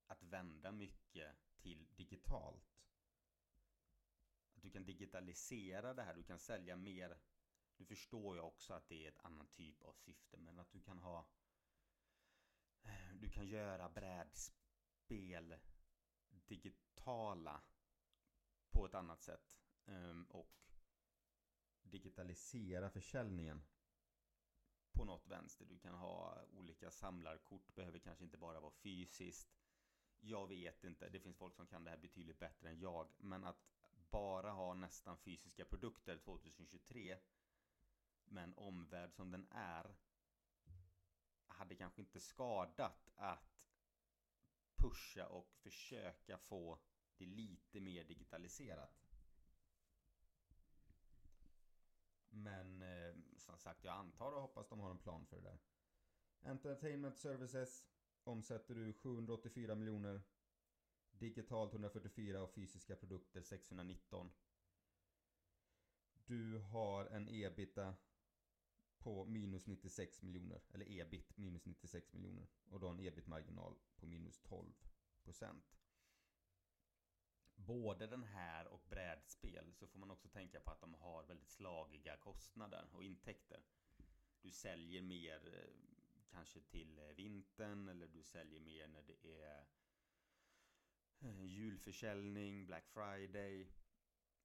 att 0.07 0.23
vända 0.23 0.73
mycket 0.73 1.37
till 1.57 1.87
digitalt. 1.97 2.86
Att 4.57 4.63
du 4.63 4.71
kan 4.71 4.85
digitalisera 4.85 5.95
det 5.95 6.03
här, 6.03 6.15
du 6.15 6.23
kan 6.23 6.39
sälja 6.39 6.77
mer. 6.77 7.19
Nu 7.77 7.85
förstår 7.85 8.37
jag 8.37 8.47
också 8.47 8.75
att 8.75 8.89
det 8.89 9.05
är 9.05 9.09
ett 9.09 9.25
annat 9.25 9.53
typ 9.53 9.83
av 9.83 9.93
syfte, 9.93 10.37
men 10.37 10.59
att 10.59 10.73
du 10.73 10.81
kan 10.81 10.99
ha 10.99 11.27
du 13.21 13.31
kan 13.31 13.47
göra 13.47 13.89
brädspel 13.89 15.57
digitala 16.47 17.63
på 18.71 18.87
ett 18.87 18.95
annat 18.95 19.23
sätt. 19.23 19.59
Ehm, 19.87 20.25
och 20.25 20.53
digitalisera 21.83 22.91
försäljningen 22.91 23.63
på 24.93 25.05
något 25.05 25.27
vänster. 25.27 25.65
Du 25.65 25.79
kan 25.79 25.95
ha 25.95 26.45
olika 26.53 26.91
samlarkort, 26.91 27.75
behöver 27.75 27.99
kanske 27.99 28.25
inte 28.25 28.39
bara 28.39 28.61
vara 28.61 28.71
fysiskt. 28.73 29.57
Jag 30.21 30.47
vet 30.47 30.85
inte, 30.85 31.09
det 31.09 31.21
finns 31.21 31.37
folk 31.37 31.55
som 31.55 31.67
kan 31.67 31.85
det 31.85 31.91
här 31.91 31.99
betydligt 31.99 32.39
bättre 32.39 32.69
än 32.69 32.81
jag. 32.81 33.09
Men 33.19 33.45
att 33.45 33.76
bara 34.17 34.51
ha 34.51 34.75
nästan 34.75 35.17
fysiska 35.17 35.65
produkter 35.65 36.19
2023 36.19 37.19
med 38.25 38.45
en 38.45 38.55
omvärld 38.55 39.13
som 39.15 39.31
den 39.31 39.47
är 39.51 39.97
hade 41.47 41.75
kanske 41.75 42.01
inte 42.01 42.21
skadat 42.21 43.11
att 43.17 43.63
pusha 44.77 45.27
och 45.27 45.53
försöka 45.55 46.39
få 46.39 46.79
det 47.17 47.27
lite 47.27 47.81
mer 47.81 48.05
digitaliserat. 48.05 49.07
Men 52.29 52.83
eh, 52.83 53.15
som 53.39 53.59
sagt, 53.59 53.85
jag 53.85 53.95
antar 53.97 54.33
och 54.33 54.43
hoppas 54.43 54.69
de 54.69 54.81
har 54.81 54.91
en 54.91 54.99
plan 54.99 55.27
för 55.27 55.37
det 55.37 55.43
där. 55.43 55.59
Entertainment 56.43 57.17
Services 57.17 57.85
omsätter 58.25 58.75
du 58.75 58.93
784 58.93 59.75
miljoner. 59.75 60.23
Digitalt 61.19 61.73
144 61.73 62.43
och 62.43 62.51
fysiska 62.55 62.97
produkter 62.97 63.43
619. 63.43 64.31
Du 66.27 66.59
har 66.59 67.07
en 67.07 67.29
ebita 67.29 67.95
på 68.99 69.25
minus 69.25 69.67
96 69.67 70.23
miljoner. 70.23 70.63
Eller 70.73 71.01
ebit 71.01 71.37
minus 71.37 71.67
96 71.67 72.13
miljoner. 72.13 72.47
Och 72.69 72.81
då 72.81 72.89
en 72.89 73.01
ebit-marginal 73.01 73.77
på 73.97 74.07
minus 74.07 74.41
12 74.41 74.73
procent 75.23 75.77
både 77.57 78.07
den 78.07 78.25
här 78.25 78.67
och 78.67 78.83
brädspel 78.89 79.73
så 79.73 79.87
får 79.87 79.99
man 79.99 80.11
också 80.11 80.29
tänka 80.29 80.61
på 80.61 80.71
att 80.71 80.81
de 80.81 80.95
har 80.95 81.23
väldigt 81.23 81.51
slagiga 81.51 82.17
kostnader 82.17 82.89
och 82.93 83.05
intäkter. 83.05 83.63
Du 84.43 84.51
säljer 84.51 85.03
mer 85.03 85.55
eh, 85.55 85.75
kanske 86.31 86.61
till 86.61 86.99
eh, 86.99 87.05
vintern 87.17 87.89
eller 87.89 88.07
du 88.07 88.23
säljer 88.23 88.61
mer 88.61 88.89
när 88.89 89.03
det 89.03 89.43
är 89.43 89.67
Eh, 91.21 91.45
julförsäljning, 91.45 92.67
Black 92.67 92.89
Friday 92.89 93.69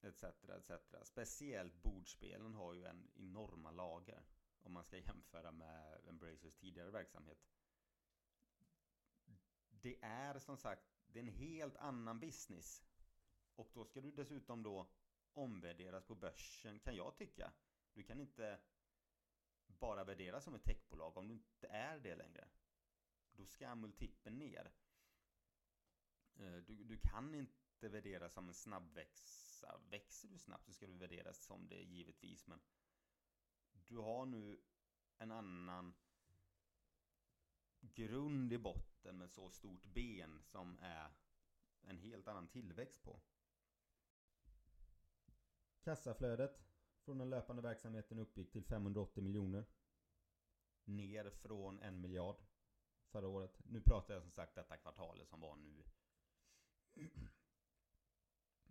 etc. 0.01 0.23
etc. 0.23 0.71
Speciellt 1.03 1.75
bordspelen 1.75 2.53
har 2.53 2.73
ju 2.73 2.85
en 2.85 3.11
enorma 3.15 3.71
lager 3.71 4.23
om 4.61 4.73
man 4.73 4.83
ska 4.83 4.97
jämföra 4.97 5.51
med 5.51 6.01
Embracers 6.07 6.55
tidigare 6.55 6.91
verksamhet. 6.91 7.37
Det 9.69 9.97
är 10.01 10.39
som 10.39 10.57
sagt 10.57 10.83
det 11.05 11.19
är 11.19 11.23
en 11.23 11.29
helt 11.29 11.77
annan 11.77 12.19
business 12.19 12.83
och 13.55 13.71
då 13.73 13.85
ska 13.85 14.01
du 14.01 14.11
dessutom 14.11 14.63
då 14.63 14.87
omvärderas 15.33 16.05
på 16.05 16.15
börsen 16.15 16.79
kan 16.79 16.95
jag 16.95 17.17
tycka. 17.17 17.53
Du 17.93 18.03
kan 18.03 18.19
inte 18.19 18.59
bara 19.67 20.03
värderas 20.03 20.43
som 20.43 20.55
ett 20.55 20.63
techbolag 20.63 21.17
om 21.17 21.27
du 21.27 21.33
inte 21.33 21.67
är 21.67 21.99
det 21.99 22.15
längre. 22.15 22.47
Då 23.31 23.45
ska 23.45 23.75
multipeln 23.75 24.37
ner. 24.37 24.71
Eh, 26.35 26.55
du, 26.67 26.83
du 26.83 26.97
kan 26.97 27.35
inte 27.35 27.89
värderas 27.89 28.33
som 28.33 28.47
en 28.47 28.53
snabbväxa. 28.53 29.79
Växer 29.89 30.27
du 30.27 30.37
snabbt 30.37 30.65
så 30.65 30.73
ska 30.73 30.87
du 30.87 30.93
värderas 30.93 31.45
som 31.45 31.67
det 31.67 31.81
givetvis. 31.81 32.47
Men 32.47 32.59
du 33.87 33.97
har 33.97 34.25
nu 34.25 34.61
en 35.17 35.31
annan 35.31 35.93
grund 37.81 38.53
i 38.53 38.57
botten 38.57 39.17
med 39.17 39.31
så 39.31 39.49
stort 39.49 39.85
ben 39.85 40.41
som 40.43 40.77
är 40.81 41.11
en 41.81 41.97
helt 41.97 42.27
annan 42.27 42.47
tillväxt 42.47 43.03
på. 43.03 43.21
Kassaflödet 45.81 46.63
från 47.01 47.17
den 47.17 47.29
löpande 47.29 47.61
verksamheten 47.61 48.19
uppgick 48.19 48.51
till 48.51 48.63
580 48.63 49.23
miljoner. 49.23 49.65
Ner 50.83 51.29
från 51.29 51.79
en 51.79 52.01
miljard 52.01 52.41
förra 53.09 53.27
året. 53.27 53.59
Nu 53.63 53.81
pratar 53.81 54.13
jag 54.13 54.23
som 54.23 54.31
sagt 54.31 54.55
detta 54.55 54.77
kvartalet 54.77 55.29
som 55.29 55.39
var 55.39 55.55
nu. 55.55 55.83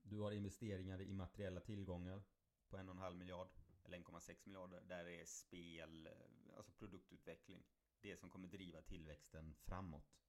Du 0.02 0.18
har 0.20 0.32
investeringar 0.32 1.00
i 1.00 1.12
materiella 1.12 1.60
tillgångar 1.60 2.22
på 2.68 2.76
en 2.76 2.88
och 2.88 2.94
en 2.94 3.00
halv 3.00 3.16
miljard. 3.16 3.48
Eller 3.84 3.98
1,6 3.98 4.36
miljarder. 4.44 4.80
Där 4.88 5.04
är 5.04 5.24
spel, 5.24 6.06
eh, 6.06 6.56
alltså 6.56 6.72
produktutveckling. 6.72 7.64
Det 8.00 8.16
som 8.16 8.30
kommer 8.30 8.48
driva 8.48 8.82
tillväxten 8.82 9.54
framåt. 9.54 10.20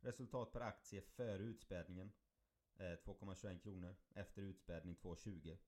Resultat 0.00 0.52
per 0.52 0.60
aktie 0.60 1.02
före 1.02 1.42
utspädningen 1.42 2.12
eh, 2.76 2.84
2,21 2.84 3.58
kronor. 3.58 3.96
Efter 4.14 4.42
utspädning 4.42 4.96
2,20. 4.96 5.58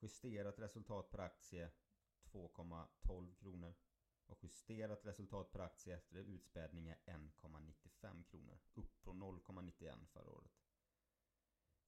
Justerat 0.00 0.58
resultat 0.58 1.10
per 1.10 1.18
aktie 1.18 1.70
2,12 2.24 3.34
kronor. 3.34 3.74
Och 4.28 4.44
justerat 4.44 5.06
resultat 5.06 5.52
per 5.52 5.58
aktie 5.58 5.96
efter 5.96 6.18
utspädning 6.18 6.88
är 6.88 6.98
1,95 7.06 8.24
kronor. 8.24 8.58
Upp 8.74 8.96
från 8.96 9.22
0,91 9.22 10.06
förra 10.06 10.30
året. 10.30 10.52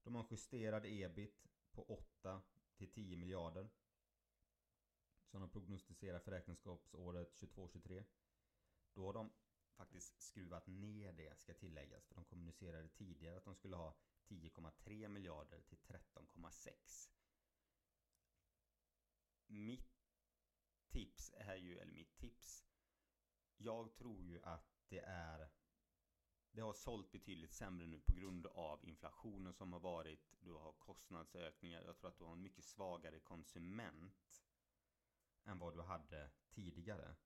De 0.02 0.14
har 0.14 0.26
justerad 0.30 0.86
ebit 0.86 1.46
på 1.72 1.82
8 1.82 2.42
till 2.76 2.90
10 2.92 3.16
miljarder. 3.16 3.68
Som 5.26 5.40
de 5.40 5.50
prognostiserar 5.50 6.18
för 6.18 6.30
räkenskapsåret 6.30 7.34
22-23. 7.34 8.04
Då 8.94 9.06
har 9.06 9.12
de 9.12 9.32
faktiskt 9.76 10.22
skruvat 10.22 10.66
ner 10.66 11.12
det 11.12 11.38
ska 11.38 11.54
tilläggas. 11.54 12.06
För 12.06 12.14
de 12.14 12.24
kommunicerade 12.24 12.88
tidigare 12.88 13.36
att 13.36 13.44
de 13.44 13.54
skulle 13.54 13.76
ha 13.76 13.96
10,3 14.28 15.08
miljarder 15.08 15.60
till 15.60 15.78
13,6. 15.78 17.10
Mitt 19.46 19.99
tips 20.90 21.32
är 21.36 21.56
ju, 21.56 21.78
eller 21.78 21.92
mitt 21.92 22.16
tips. 22.16 22.64
Jag 23.56 23.94
tror 23.94 24.24
ju 24.24 24.42
att 24.42 24.82
det 24.88 25.00
är 25.00 25.50
det 26.52 26.60
har 26.60 26.72
sålt 26.72 27.12
betydligt 27.12 27.52
sämre 27.52 27.86
nu 27.86 28.00
på 28.00 28.12
grund 28.12 28.46
av 28.46 28.84
inflationen 28.84 29.52
som 29.52 29.72
har 29.72 29.80
varit. 29.80 30.34
Du 30.40 30.52
har 30.52 30.72
kostnadsökningar. 30.72 31.82
Jag 31.82 31.96
tror 31.96 32.10
att 32.10 32.18
du 32.18 32.24
har 32.24 32.32
en 32.32 32.42
mycket 32.42 32.64
svagare 32.64 33.20
konsument 33.20 34.44
än 35.44 35.58
vad 35.58 35.74
du 35.74 35.82
hade 35.82 36.30
tidigare. 36.50 37.16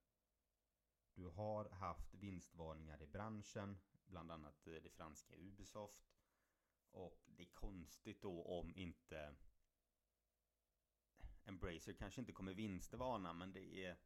Du 1.13 1.23
har 1.23 1.69
haft 1.69 2.13
vinstvarningar 2.13 3.01
i 3.01 3.07
branschen, 3.07 3.77
bland 4.05 4.31
annat 4.31 4.67
eh, 4.67 4.73
det 4.73 4.89
franska 4.89 5.35
Ubisoft. 5.35 6.15
Och 6.91 7.23
det 7.25 7.43
är 7.43 7.53
konstigt 7.53 8.21
då 8.21 8.43
om 8.43 8.71
inte 8.75 9.35
Embracer 11.45 11.93
kanske 11.93 12.21
inte 12.21 12.31
kommer 12.31 12.53
vinstvana 12.53 13.33
men 13.33 13.53
det 13.53 13.85
är 13.85 13.97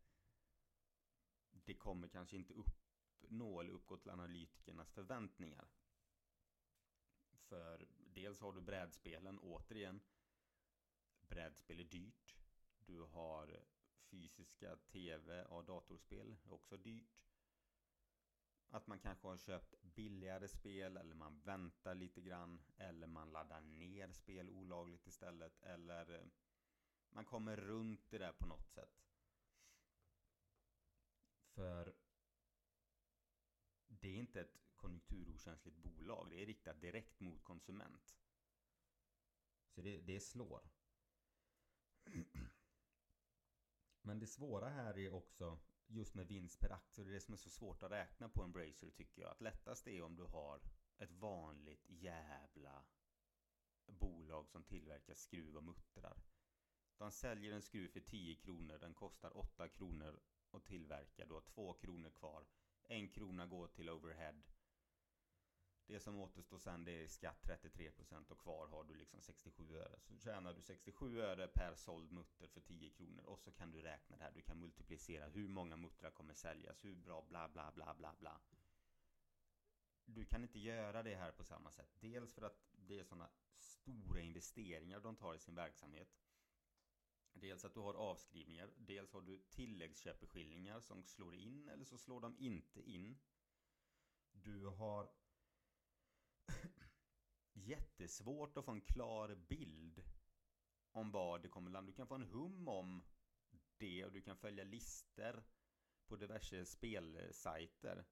Det 1.51 1.73
kommer 1.73 2.07
kanske 2.07 2.35
inte 2.35 2.53
uppnå 2.53 3.59
eller 3.59 3.71
uppgå 3.71 3.97
till 3.97 4.11
analytikernas 4.11 4.91
förväntningar. 4.91 5.67
För 7.33 7.87
dels 7.97 8.39
har 8.39 8.53
du 8.53 8.61
brädspelen 8.61 9.39
återigen 9.39 10.01
brädspel 11.29 11.79
är 11.79 11.83
dyrt. 11.83 12.35
Du 12.85 12.99
har 12.99 13.59
fysiska 14.11 14.75
tv 14.75 15.43
och 15.45 15.65
datorspel, 15.65 16.37
också 16.49 16.77
dyrt. 16.77 17.25
Att 18.69 18.87
man 18.87 18.99
kanske 18.99 19.27
har 19.27 19.37
köpt 19.37 19.81
billigare 19.81 20.47
spel 20.47 20.97
eller 20.97 21.15
man 21.15 21.39
väntar 21.39 21.95
lite 21.95 22.21
grann. 22.21 22.61
Eller 22.77 23.07
man 23.07 23.31
laddar 23.31 23.61
ner 23.61 24.11
spel 24.11 24.49
olagligt 24.49 25.07
istället. 25.07 25.61
Eller 25.61 26.29
man 27.09 27.25
kommer 27.25 27.55
runt 27.57 28.09
det 28.09 28.17
där 28.17 28.33
på 28.33 28.45
något 28.45 28.69
sätt. 28.69 29.05
För 31.53 31.95
det 33.87 34.07
är 34.07 34.15
inte 34.15 34.41
ett 34.41 34.57
konjunkturokänsligt 34.75 35.77
bolag. 35.77 36.29
Det 36.29 36.41
är 36.41 36.45
riktat 36.45 36.81
direkt 36.81 37.19
mot 37.19 37.43
konsument. 37.43 38.17
Så 39.69 39.81
det, 39.81 40.01
det 40.01 40.19
slår. 40.19 40.69
Men 44.01 44.19
det 44.19 44.27
svåra 44.27 44.69
här 44.69 44.97
är 44.97 45.13
också 45.13 45.59
just 45.87 46.13
med 46.13 46.27
vinst 46.27 46.59
per 46.59 46.71
aktie. 46.71 47.03
Det 47.03 47.09
är 47.09 47.13
det 47.13 47.21
som 47.21 47.33
är 47.33 47.37
så 47.37 47.49
svårt 47.49 47.83
att 47.83 47.91
räkna 47.91 48.29
på 48.29 48.43
en 48.43 48.51
Bracer 48.51 48.89
tycker 48.89 49.21
jag. 49.21 49.31
Att 49.31 49.41
lättast 49.41 49.87
är 49.87 50.01
om 50.01 50.15
du 50.15 50.23
har 50.23 50.61
ett 50.97 51.11
vanligt 51.11 51.85
jävla 51.87 52.83
bolag 53.85 54.49
som 54.49 54.63
tillverkar 54.63 55.13
skruv 55.13 55.57
och 55.57 55.63
muttrar. 55.63 56.23
De 56.99 57.11
säljer 57.11 57.53
en 57.53 57.61
skruv 57.61 57.87
för 57.87 57.99
10 57.99 58.35
kronor. 58.35 58.77
Den 58.77 58.93
kostar 58.93 59.37
8 59.37 59.67
kronor 59.67 60.19
att 60.51 60.65
tillverka. 60.65 61.25
Du 61.25 61.33
har 61.33 61.41
2 61.41 61.73
kronor 61.73 62.09
kvar. 62.09 62.45
En 62.87 63.09
krona 63.09 63.45
går 63.45 63.67
till 63.67 63.89
overhead. 63.89 64.41
Det 65.85 65.99
som 65.99 66.19
återstår 66.19 66.57
sen 66.57 66.83
det 66.83 66.91
är 66.91 67.07
skatt 67.07 67.43
33% 67.43 68.31
och 68.31 68.39
kvar 68.39 68.67
har 68.67 68.83
du 68.83 68.95
liksom 68.95 69.21
67 69.21 69.77
öre. 69.77 69.99
Så 70.01 70.17
tjänar 70.17 70.53
du 70.53 70.61
67 70.61 71.21
öre 71.21 71.47
per 71.47 71.75
såld 71.75 72.11
mutter 72.11 72.47
för 72.47 72.61
10 72.61 72.89
kronor. 72.89 73.23
Och 73.23 73.41
så 73.41 73.51
kan 73.51 73.71
du 73.71 73.81
räkna 73.81 74.17
det 74.17 74.23
här. 74.23 74.31
Du 74.31 74.41
kan 74.41 74.59
multiplicera 74.59 75.27
hur 75.27 75.47
många 75.47 75.75
muttrar 75.75 76.11
kommer 76.11 76.33
säljas. 76.33 76.85
Hur 76.85 76.95
bra 76.95 77.25
bla 77.29 77.49
bla 77.49 77.71
bla 77.75 77.93
bla 77.93 78.15
bla. 78.19 78.41
Du 80.05 80.25
kan 80.25 80.43
inte 80.43 80.59
göra 80.59 81.03
det 81.03 81.15
här 81.15 81.31
på 81.31 81.43
samma 81.43 81.71
sätt. 81.71 81.89
Dels 81.99 82.33
för 82.33 82.41
att 82.41 82.69
det 82.71 82.99
är 82.99 83.03
sådana 83.03 83.29
stora 83.57 84.21
investeringar 84.21 84.99
de 84.99 85.15
tar 85.15 85.35
i 85.35 85.39
sin 85.39 85.55
verksamhet. 85.55 86.09
Dels 87.33 87.65
att 87.65 87.73
du 87.73 87.79
har 87.79 87.93
avskrivningar. 87.93 88.69
Dels 88.77 89.13
har 89.13 89.21
du 89.21 89.37
tilläggsköpeskillingar 89.49 90.81
som 90.81 91.03
slår 91.03 91.35
in 91.35 91.69
eller 91.69 91.85
så 91.85 91.97
slår 91.97 92.21
de 92.21 92.35
inte 92.39 92.81
in. 92.81 93.19
Du 94.31 94.65
har 94.65 95.11
jättesvårt 97.53 98.57
att 98.57 98.65
få 98.65 98.71
en 98.71 98.81
klar 98.81 99.35
bild 99.35 100.03
om 100.91 101.11
vad 101.11 101.41
det 101.41 101.49
kommer 101.49 101.71
landa. 101.71 101.91
Du 101.91 101.95
kan 101.95 102.07
få 102.07 102.15
en 102.15 102.23
hum 102.23 102.67
om 102.67 103.03
det 103.77 104.05
och 104.05 104.11
du 104.11 104.21
kan 104.21 104.37
följa 104.37 104.63
lister 104.63 105.43
på 106.07 106.15
diverse 106.15 106.65
spelsajter. 106.65 108.05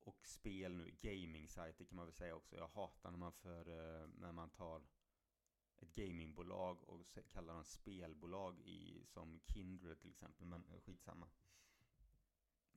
Och 0.00 0.28
spel 0.28 0.76
nu, 0.76 0.90
gaming-sajter 1.00 1.84
kan 1.84 1.96
man 1.96 2.06
väl 2.06 2.14
säga 2.14 2.34
också. 2.34 2.56
Jag 2.56 2.68
hatar 2.68 3.10
när 3.10 3.18
man, 3.18 3.32
för, 3.32 3.68
eh, 3.68 4.08
när 4.08 4.32
man 4.32 4.50
tar 4.50 4.82
ett 5.82 5.94
gamingbolag 5.94 6.88
och 6.88 7.18
kallar 7.28 7.54
dem 7.54 7.64
spelbolag 7.64 8.60
i, 8.60 9.04
som 9.04 9.40
Kindred 9.46 10.00
till 10.00 10.10
exempel. 10.10 10.46
Men 10.46 10.64
eh, 10.64 10.80
skitsamma. 10.80 11.28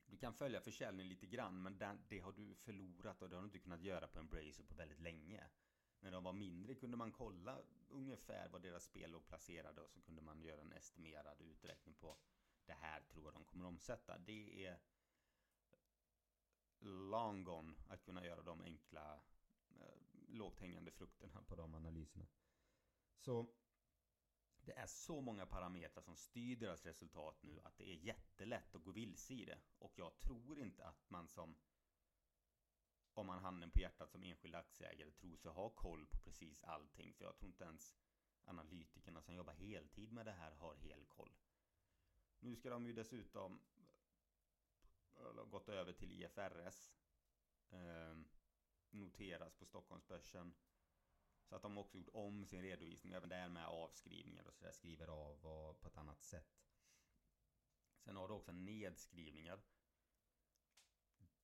Du 0.06 0.16
kan 0.16 0.34
följa 0.34 0.60
försäljningen 0.60 1.08
lite 1.08 1.26
grann 1.26 1.62
men 1.62 1.78
den, 1.78 1.98
det 2.08 2.18
har 2.18 2.32
du 2.32 2.54
förlorat 2.54 3.22
och 3.22 3.28
det 3.28 3.36
har 3.36 3.42
du 3.42 3.46
inte 3.46 3.58
kunnat 3.58 3.82
göra 3.82 4.06
på 4.06 4.18
Embracer 4.18 4.64
på 4.64 4.74
väldigt 4.74 5.00
länge. 5.00 5.44
När 6.00 6.10
de 6.10 6.24
var 6.24 6.32
mindre 6.32 6.74
kunde 6.74 6.96
man 6.96 7.12
kolla 7.12 7.58
ungefär 7.88 8.48
vad 8.48 8.62
deras 8.62 8.84
spel 8.84 9.10
låg 9.10 9.26
placerade 9.26 9.80
och 9.80 9.90
så 9.90 10.00
kunde 10.00 10.22
man 10.22 10.42
göra 10.42 10.60
en 10.60 10.72
estimerad 10.72 11.40
uträkning 11.40 11.94
på 11.94 12.16
det 12.66 12.72
här 12.72 13.00
tror 13.00 13.24
jag 13.24 13.34
de 13.34 13.44
kommer 13.44 13.66
omsätta. 13.66 14.18
Det 14.18 14.66
är 14.66 14.78
long 16.80 17.44
gone 17.44 17.74
att 17.88 18.04
kunna 18.04 18.24
göra 18.24 18.42
de 18.42 18.62
enkla 18.62 19.20
eh, 19.70 19.98
lågt 20.28 20.60
hängande 20.60 20.90
frukterna 20.90 21.42
på 21.42 21.56
de 21.56 21.74
analyserna. 21.74 22.26
Så 23.16 23.46
det 24.60 24.72
är 24.72 24.86
så 24.86 25.20
många 25.20 25.46
parametrar 25.46 26.02
som 26.02 26.16
styr 26.16 26.56
deras 26.56 26.86
resultat 26.86 27.42
nu 27.42 27.60
att 27.64 27.78
det 27.78 27.90
är 27.90 27.94
jättelätt 27.94 28.74
att 28.74 28.84
gå 28.84 28.90
vilse 28.90 29.34
i 29.34 29.44
det. 29.44 29.58
Och 29.78 29.92
jag 29.96 30.18
tror 30.18 30.58
inte 30.58 30.84
att 30.84 31.10
man 31.10 31.28
som 31.28 31.56
om 33.14 33.26
man 33.26 33.38
handen 33.38 33.70
på 33.70 33.80
hjärtat 33.80 34.10
som 34.10 34.22
enskild 34.22 34.54
aktieägare 34.54 35.10
tror 35.10 35.36
sig 35.36 35.50
ha 35.50 35.70
koll 35.70 36.06
på 36.06 36.18
precis 36.18 36.64
allting. 36.64 37.14
För 37.14 37.24
jag 37.24 37.36
tror 37.36 37.48
inte 37.48 37.64
ens 37.64 37.96
analytikerna 38.44 39.22
som 39.22 39.34
jobbar 39.34 39.52
heltid 39.52 40.12
med 40.12 40.26
det 40.26 40.32
här 40.32 40.52
har 40.52 40.74
hel 40.74 41.04
koll. 41.04 41.32
Nu 42.40 42.56
ska 42.56 42.70
de 42.70 42.86
ju 42.86 42.92
dessutom 42.92 43.60
gått 45.50 45.68
över 45.68 45.92
till 45.92 46.12
IFRS. 46.12 46.92
Eh, 47.70 48.16
noteras 48.90 49.54
på 49.54 49.64
Stockholmsbörsen. 49.64 50.54
Så 51.48 51.56
att 51.56 51.62
de 51.62 51.78
också 51.78 51.98
gjort 51.98 52.08
om 52.12 52.46
sin 52.46 52.62
redovisning, 52.62 53.12
även 53.12 53.28
där 53.28 53.48
med 53.48 53.66
avskrivningar 53.66 54.44
och 54.48 54.54
sådär, 54.54 54.72
skriver 54.72 55.06
av 55.06 55.36
på 55.80 55.88
ett 55.88 55.96
annat 55.96 56.22
sätt. 56.22 56.66
Sen 57.98 58.16
har 58.16 58.28
du 58.28 58.34
också 58.34 58.52
nedskrivningar. 58.52 59.60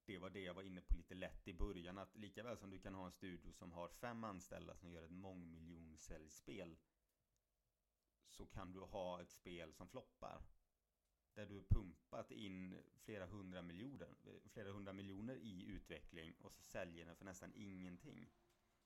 Det 0.04 0.18
var 0.18 0.30
det 0.30 0.40
jag 0.40 0.54
var 0.54 0.62
inne 0.62 0.80
på 0.80 0.94
lite 0.94 1.14
lätt 1.14 1.48
i 1.48 1.54
början, 1.54 1.98
att 1.98 2.16
lika 2.16 2.42
väl 2.42 2.58
som 2.58 2.70
du 2.70 2.78
kan 2.78 2.94
ha 2.94 3.06
en 3.06 3.12
studio 3.12 3.52
som 3.52 3.72
har 3.72 3.88
fem 3.88 4.24
anställda 4.24 4.74
som 4.74 4.90
gör 4.90 5.02
ett 5.02 5.10
mångmiljonsäljspel 5.10 6.76
så 8.28 8.46
kan 8.46 8.72
du 8.72 8.80
ha 8.80 9.20
ett 9.22 9.30
spel 9.30 9.72
som 9.72 9.88
floppar. 9.88 10.42
Där 11.34 11.46
du 11.46 11.62
pumpat 11.62 12.30
in 12.30 12.78
flera 12.96 13.26
hundra 13.26 13.62
miljoner, 13.62 14.14
flera 14.48 14.72
hundra 14.72 14.92
miljoner 14.92 15.36
i 15.36 15.64
utveckling 15.64 16.34
och 16.38 16.52
så 16.52 16.62
säljer 16.62 17.06
den 17.06 17.16
för 17.16 17.24
nästan 17.24 17.52
ingenting. 17.54 18.30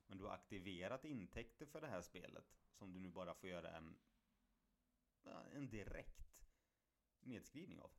Men 0.07 0.17
du 0.17 0.23
har 0.23 0.31
aktiverat 0.31 1.05
intäkter 1.05 1.65
för 1.65 1.81
det 1.81 1.87
här 1.87 2.01
spelet 2.01 2.45
som 2.71 2.93
du 2.93 2.99
nu 2.99 3.09
bara 3.09 3.33
får 3.33 3.49
göra 3.49 3.71
en, 3.77 3.97
en 5.51 5.69
direkt 5.69 6.27
nedskrivning 7.19 7.79
av. 7.79 7.91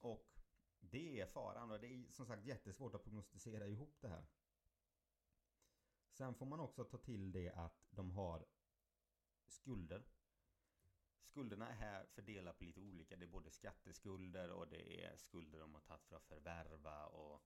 Och 0.00 0.40
det 0.80 1.20
är 1.20 1.26
faran 1.26 1.70
och 1.70 1.80
det 1.80 1.86
är 1.86 2.10
som 2.10 2.26
sagt 2.26 2.44
jättesvårt 2.44 2.94
att 2.94 3.02
prognostisera 3.04 3.66
ihop 3.66 3.96
det 4.00 4.08
här. 4.08 4.26
Sen 6.10 6.34
får 6.34 6.46
man 6.46 6.60
också 6.60 6.84
ta 6.84 6.98
till 6.98 7.32
det 7.32 7.50
att 7.50 7.86
de 7.90 8.10
har 8.10 8.46
skulder. 9.46 10.04
Skulderna 11.22 11.68
är 11.68 11.74
här 11.74 12.06
fördelade 12.06 12.58
på 12.58 12.64
lite 12.64 12.80
olika. 12.80 13.16
Det 13.16 13.24
är 13.24 13.28
både 13.28 13.50
skatteskulder 13.50 14.50
och 14.50 14.68
det 14.68 15.04
är 15.04 15.16
skulder 15.16 15.60
de 15.60 15.74
har 15.74 15.80
tagit 15.80 16.04
för 16.04 16.16
att 16.16 16.26
förvärva 16.26 17.06
och 17.06 17.45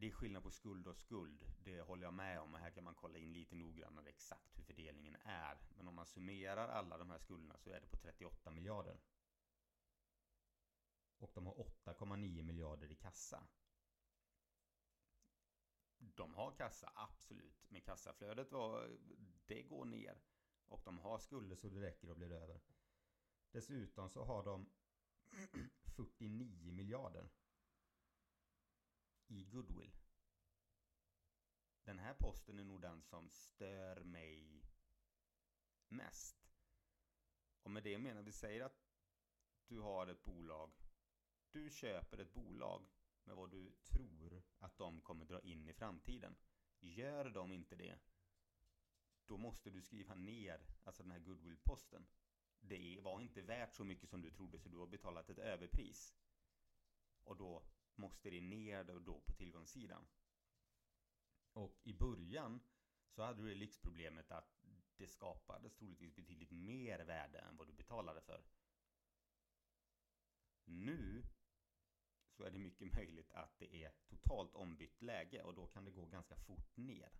det 0.00 0.06
är 0.06 0.10
skillnad 0.10 0.42
på 0.42 0.50
skuld 0.50 0.86
och 0.86 0.96
skuld. 0.96 1.44
Det 1.64 1.80
håller 1.80 2.02
jag 2.02 2.14
med 2.14 2.40
om. 2.40 2.54
Här 2.54 2.70
kan 2.70 2.84
man 2.84 2.94
kolla 2.94 3.18
in 3.18 3.32
lite 3.32 3.56
noggrannare 3.56 4.08
exakt 4.08 4.58
hur 4.58 4.64
fördelningen 4.64 5.16
är. 5.22 5.58
Men 5.76 5.88
om 5.88 5.94
man 5.94 6.06
summerar 6.06 6.68
alla 6.68 6.98
de 6.98 7.10
här 7.10 7.18
skulderna 7.18 7.58
så 7.58 7.70
är 7.70 7.80
det 7.80 7.86
på 7.86 7.96
38 7.96 8.50
miljarder. 8.50 9.00
Och 11.18 11.30
de 11.34 11.46
har 11.46 11.54
8,9 11.54 12.42
miljarder 12.42 12.92
i 12.92 12.94
kassa. 12.94 13.46
De 15.98 16.34
har 16.34 16.52
kassa, 16.52 16.92
absolut. 16.94 17.66
Men 17.68 17.80
kassaflödet 17.80 18.52
var, 18.52 18.98
det 19.46 19.62
går 19.62 19.84
ner. 19.84 20.20
Och 20.68 20.82
de 20.84 20.98
har 20.98 21.18
skulder 21.18 21.56
så 21.56 21.68
det 21.68 21.80
räcker 21.80 22.10
och 22.10 22.16
blir 22.16 22.32
över. 22.32 22.60
Dessutom 23.50 24.08
så 24.08 24.24
har 24.24 24.44
de 24.44 24.70
49 25.96 26.72
miljarder 26.72 27.30
i 29.30 29.44
goodwill. 29.44 29.92
Den 31.84 31.98
här 31.98 32.14
posten 32.14 32.58
är 32.58 32.64
nog 32.64 32.80
den 32.80 33.02
som 33.02 33.30
stör 33.30 34.04
mig 34.04 34.64
mest. 35.88 36.50
Och 37.62 37.70
med 37.70 37.82
det 37.82 37.98
menar 37.98 38.22
vi 38.22 38.32
säger 38.32 38.60
att 38.60 38.86
du 39.66 39.78
har 39.78 40.06
ett 40.06 40.24
bolag. 40.24 40.72
Du 41.50 41.70
köper 41.70 42.18
ett 42.18 42.32
bolag 42.32 42.86
med 43.24 43.36
vad 43.36 43.50
du 43.50 43.72
tror 43.84 44.42
att 44.58 44.78
de 44.78 45.00
kommer 45.00 45.24
dra 45.24 45.40
in 45.40 45.68
i 45.68 45.72
framtiden. 45.72 46.36
Gör 46.80 47.30
de 47.30 47.52
inte 47.52 47.76
det, 47.76 47.98
då 49.26 49.36
måste 49.36 49.70
du 49.70 49.82
skriva 49.82 50.14
ner 50.14 50.66
alltså 50.84 51.02
den 51.02 51.12
här 51.12 51.18
goodwill-posten. 51.18 52.06
Det 52.60 53.00
var 53.00 53.20
inte 53.20 53.42
värt 53.42 53.74
så 53.74 53.84
mycket 53.84 54.08
som 54.08 54.22
du 54.22 54.30
trodde 54.30 54.58
så 54.58 54.68
du 54.68 54.78
har 54.78 54.86
betalat 54.86 55.30
ett 55.30 55.38
överpris. 55.38 56.14
Och 57.24 57.36
då 57.36 57.62
måste 58.00 58.30
det 58.30 58.40
ner 58.40 58.84
då 58.84 59.20
på 59.20 59.32
tillgångssidan. 59.32 60.06
Och 61.52 61.80
i 61.82 61.92
början 61.92 62.60
så 63.08 63.22
hade 63.22 63.42
du 63.42 63.48
det 63.48 63.54
lyxproblemet 63.54 64.30
att 64.30 64.64
det 64.96 65.06
skapades 65.06 65.74
troligtvis 65.74 66.14
betydligt 66.14 66.50
mer 66.50 66.98
värde 66.98 67.38
än 67.38 67.56
vad 67.56 67.66
du 67.66 67.72
betalade 67.72 68.20
för. 68.20 68.44
Nu 70.64 71.22
så 72.30 72.44
är 72.44 72.50
det 72.50 72.58
mycket 72.58 72.92
möjligt 72.96 73.32
att 73.32 73.58
det 73.58 73.84
är 73.84 73.92
totalt 74.08 74.54
ombytt 74.54 75.02
läge 75.02 75.42
och 75.42 75.54
då 75.54 75.66
kan 75.66 75.84
det 75.84 75.90
gå 75.90 76.06
ganska 76.06 76.36
fort 76.36 76.76
ner. 76.76 77.12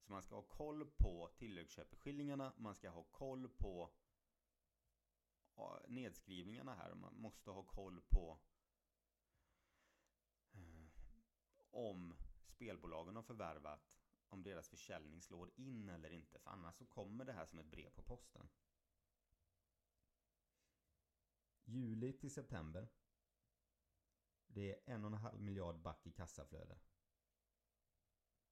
Så 0.00 0.12
man 0.12 0.22
ska 0.22 0.34
ha 0.34 0.42
koll 0.42 0.86
på 0.86 1.30
tilläggsköpeskillingarna, 1.36 2.52
man 2.56 2.74
ska 2.74 2.90
ha 2.90 3.02
koll 3.02 3.48
på 3.48 3.90
nedskrivningarna 5.88 6.74
här. 6.74 6.94
Man 6.94 7.14
måste 7.14 7.50
ha 7.50 7.62
koll 7.62 8.00
på 8.00 8.38
eh, 10.52 10.86
om 11.74 12.14
spelbolagen 12.46 13.16
har 13.16 13.22
förvärvat, 13.22 13.94
om 14.28 14.42
deras 14.42 14.68
försäljning 14.68 15.22
slår 15.22 15.50
in 15.56 15.88
eller 15.88 16.10
inte. 16.10 16.38
För 16.38 16.50
annars 16.50 16.74
så 16.74 16.84
kommer 16.86 17.24
det 17.24 17.32
här 17.32 17.46
som 17.46 17.58
ett 17.58 17.70
brev 17.70 17.90
på 17.90 18.02
posten. 18.02 18.48
Juli 21.64 22.12
till 22.12 22.30
september. 22.30 22.88
Det 24.46 24.72
är 24.72 24.94
en 24.94 25.04
och 25.04 25.10
en 25.10 25.18
halv 25.18 25.40
miljard 25.42 25.78
back 25.78 26.06
i 26.06 26.12
kassaflöde. 26.12 26.78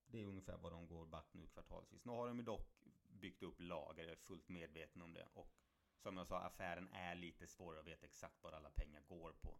Det 0.05 0.21
är 0.21 0.25
ungefär 0.25 0.57
vad 0.57 0.71
de 0.71 0.87
går 0.87 1.05
back 1.05 1.33
nu 1.33 1.47
kvartalsvis. 1.47 2.05
Nu 2.05 2.11
har 2.11 2.27
de 2.27 2.37
ju 2.37 2.43
dock 2.43 2.83
byggt 3.07 3.43
upp 3.43 3.59
lager, 3.59 4.03
jag 4.03 4.11
är 4.11 4.15
fullt 4.15 4.49
medveten 4.49 5.01
om 5.01 5.13
det. 5.13 5.27
Och 5.33 5.53
som 5.97 6.17
jag 6.17 6.27
sa, 6.27 6.39
affären 6.39 6.89
är 6.93 7.15
lite 7.15 7.47
svårare 7.47 7.79
att 7.79 7.87
veta 7.87 8.05
exakt 8.05 8.43
vad 8.43 8.53
alla 8.53 8.69
pengar 8.69 9.01
går 9.01 9.33
på. 9.33 9.59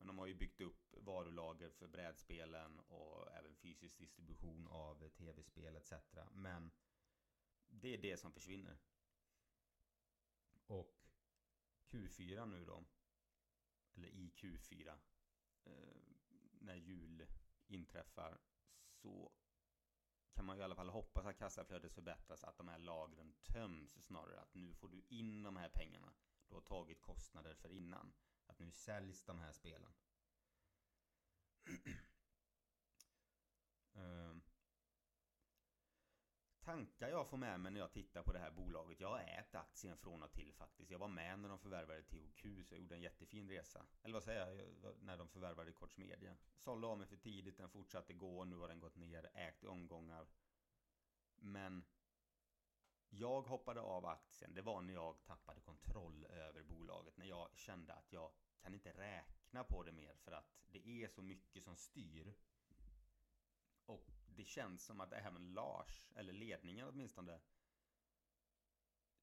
Men 0.00 0.06
de 0.06 0.18
har 0.18 0.26
ju 0.26 0.34
byggt 0.34 0.60
upp 0.60 0.94
varulager 0.96 1.70
för 1.70 1.88
brädspelen 1.88 2.80
och 2.80 3.32
även 3.32 3.54
fysisk 3.54 3.98
distribution 3.98 4.66
av 4.66 5.08
tv-spel 5.08 5.76
etc. 5.76 5.92
Men 6.32 6.70
det 7.68 7.94
är 7.94 7.98
det 7.98 8.16
som 8.16 8.32
försvinner. 8.32 8.78
Och 10.66 11.10
Q4 11.90 12.46
nu 12.46 12.64
då, 12.64 12.84
eller 13.94 14.08
i 14.08 14.30
Q4, 14.30 14.98
eh, 15.64 16.02
när 16.60 16.74
jul 16.74 17.26
inträffar, 17.66 18.38
så 18.92 19.32
kan 20.32 20.44
man 20.44 20.56
ju 20.56 20.60
i 20.60 20.64
alla 20.64 20.74
fall 20.74 20.90
hoppas 20.90 21.26
att 21.26 21.38
kassaflödet 21.38 21.92
förbättras, 21.92 22.44
att 22.44 22.56
de 22.56 22.68
här 22.68 22.78
lagren 22.78 23.34
töms 23.42 24.02
snarare. 24.02 24.40
Att 24.40 24.54
nu 24.54 24.74
får 24.74 24.88
du 24.88 25.02
in 25.08 25.42
de 25.42 25.56
här 25.56 25.68
pengarna 25.68 26.12
du 26.48 26.54
har 26.54 26.62
tagit 26.62 27.00
kostnader 27.00 27.54
för 27.54 27.68
innan. 27.68 28.12
Nu 28.60 28.70
säljs 28.70 29.24
de 29.24 29.38
här 29.38 29.52
spelen. 29.52 29.92
uh, 33.96 34.36
tankar 36.60 37.08
jag 37.08 37.28
får 37.28 37.36
med 37.36 37.60
mig 37.60 37.72
när 37.72 37.80
jag 37.80 37.92
tittar 37.92 38.22
på 38.22 38.32
det 38.32 38.38
här 38.38 38.50
bolaget. 38.50 39.00
Jag 39.00 39.08
har 39.08 39.18
ägt 39.18 39.54
aktien 39.54 39.96
från 39.96 40.22
och 40.22 40.32
till 40.32 40.52
faktiskt. 40.52 40.90
Jag 40.90 40.98
var 40.98 41.08
med 41.08 41.38
när 41.38 41.48
de 41.48 41.58
förvärvade 41.58 42.02
THQ 42.02 42.42
så 42.64 42.74
jag 42.74 42.80
gjorde 42.80 42.94
en 42.94 43.02
jättefin 43.02 43.48
resa. 43.48 43.86
Eller 44.02 44.14
vad 44.14 44.24
säger 44.24 44.40
jag? 44.40 44.96
När 45.00 45.16
de 45.16 45.28
förvärvade 45.28 45.72
Koch 45.72 45.98
Media. 45.98 46.36
Sålde 46.56 46.86
av 46.86 46.98
mig 46.98 47.06
för 47.06 47.16
tidigt, 47.16 47.56
den 47.56 47.70
fortsatte 47.70 48.12
gå. 48.12 48.44
Nu 48.44 48.56
har 48.56 48.68
den 48.68 48.80
gått 48.80 48.96
ner, 48.96 49.30
ägt 49.34 49.64
i 49.64 49.66
omgångar. 49.66 50.26
Men 51.34 51.84
jag 53.10 53.42
hoppade 53.42 53.80
av 53.80 54.06
aktien. 54.06 54.54
Det 54.54 54.62
var 54.62 54.82
när 54.82 54.94
jag 54.94 55.24
tappade 55.24 55.60
kontroll 55.60 56.24
över 56.24 56.62
bolaget. 56.62 57.16
När 57.16 57.26
jag 57.26 57.48
kände 57.54 57.92
att 57.94 58.12
jag 58.12 58.32
kan 58.60 58.74
inte 58.74 58.92
räkna 58.92 59.64
på 59.64 59.82
det 59.82 59.92
mer 59.92 60.14
för 60.14 60.32
att 60.32 60.60
det 60.66 60.88
är 60.88 61.08
så 61.08 61.22
mycket 61.22 61.64
som 61.64 61.76
styr. 61.76 62.34
Och 63.86 64.10
det 64.26 64.44
känns 64.44 64.84
som 64.84 65.00
att 65.00 65.12
även 65.12 65.52
Lars, 65.54 66.12
eller 66.16 66.32
ledningen 66.32 66.88
åtminstone, 66.88 67.40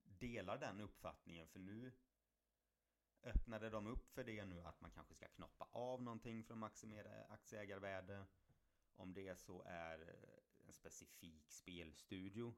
delar 0.04 0.58
den 0.58 0.80
uppfattningen. 0.80 1.48
För 1.48 1.60
nu 1.60 1.92
öppnade 3.24 3.70
de 3.70 3.88
upp 3.88 4.10
för 4.14 4.24
det 4.24 4.46
nu 4.46 4.62
att 4.64 4.82
man 4.82 4.92
kanske 4.92 5.16
ska 5.16 5.28
knoppa 5.28 5.68
av 5.72 6.02
någonting 6.02 6.44
för 6.44 6.54
att 6.54 6.58
maximera 6.58 7.26
aktieägarvärde. 7.26 8.26
Om 8.96 9.14
det 9.14 9.40
så 9.40 9.64
är 9.66 10.16
en 10.68 10.74
specifik 10.74 11.52
spelstudio. 11.52 12.56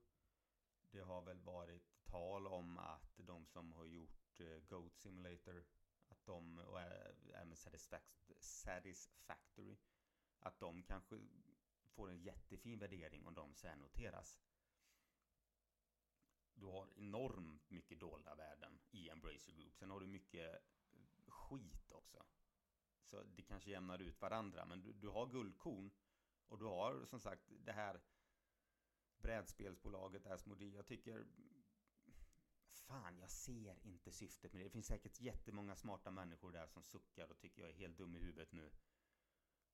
Det 0.91 1.02
har 1.02 1.21
väl 1.21 1.39
varit 1.39 2.04
tal 2.04 2.47
om 2.47 2.78
att 2.78 3.17
de 3.17 3.45
som 3.45 3.71
har 3.71 3.86
gjort 3.86 4.39
eh, 4.39 4.60
Goat 4.60 4.97
Simulator 4.97 5.65
att 6.08 6.25
de, 6.25 6.60
och 6.60 6.82
även 7.34 7.56
Satisfactory 8.39 9.78
att 10.39 10.60
de 10.60 10.84
kanske 10.84 11.19
får 11.89 12.10
en 12.10 12.21
jättefin 12.21 12.80
värdering 12.80 13.28
om 13.28 13.34
de 13.34 13.54
sen 13.54 13.80
noteras. 13.80 14.39
Du 16.54 16.65
har 16.65 16.89
enormt 16.95 17.69
mycket 17.69 17.99
dolda 17.99 18.36
värden 18.36 18.80
i 18.91 19.10
Embracer 19.10 19.52
Group. 19.52 19.78
Sen 19.78 19.89
har 19.89 19.99
du 19.99 20.08
mycket 20.08 20.63
skit 21.28 21.91
också. 21.91 22.25
Så 23.04 23.23
det 23.23 23.41
kanske 23.41 23.71
jämnar 23.71 23.99
ut 23.99 24.21
varandra. 24.21 24.65
Men 24.65 24.82
du, 24.82 24.93
du 24.93 25.08
har 25.08 25.28
guldkorn. 25.28 25.91
Och 26.47 26.60
du 26.60 26.65
har 26.65 27.06
som 27.06 27.19
sagt 27.19 27.43
det 27.49 27.71
här 27.71 28.02
brädspelsbolaget 29.21 30.27
Asmodee. 30.27 30.75
Jag 30.75 30.88
tycker... 30.88 31.25
Fan, 32.71 33.17
jag 33.19 33.29
ser 33.32 33.79
inte 33.84 34.12
syftet 34.12 34.53
med 34.53 34.62
det. 34.62 34.65
Det 34.65 34.69
finns 34.69 34.88
säkert 34.88 35.21
jättemånga 35.21 35.75
smarta 35.75 36.12
människor 36.12 36.51
där 36.51 36.67
som 36.67 36.84
suckar 36.84 37.32
och 37.32 37.39
tycker 37.39 37.62
jag 37.62 37.71
är 37.71 37.75
helt 37.75 37.97
dum 37.97 38.15
i 38.15 38.19
huvudet 38.19 38.51
nu. 38.51 38.71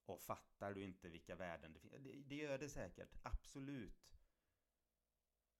Och 0.05 0.21
fattar 0.21 0.73
du 0.73 0.83
inte 0.83 1.09
vilka 1.09 1.35
värden 1.35 1.73
det 1.73 1.79
finns? 1.79 1.93
Det, 1.93 2.13
det 2.13 2.35
gör 2.35 2.57
det 2.57 2.69
säkert, 2.69 3.15
absolut. 3.23 4.05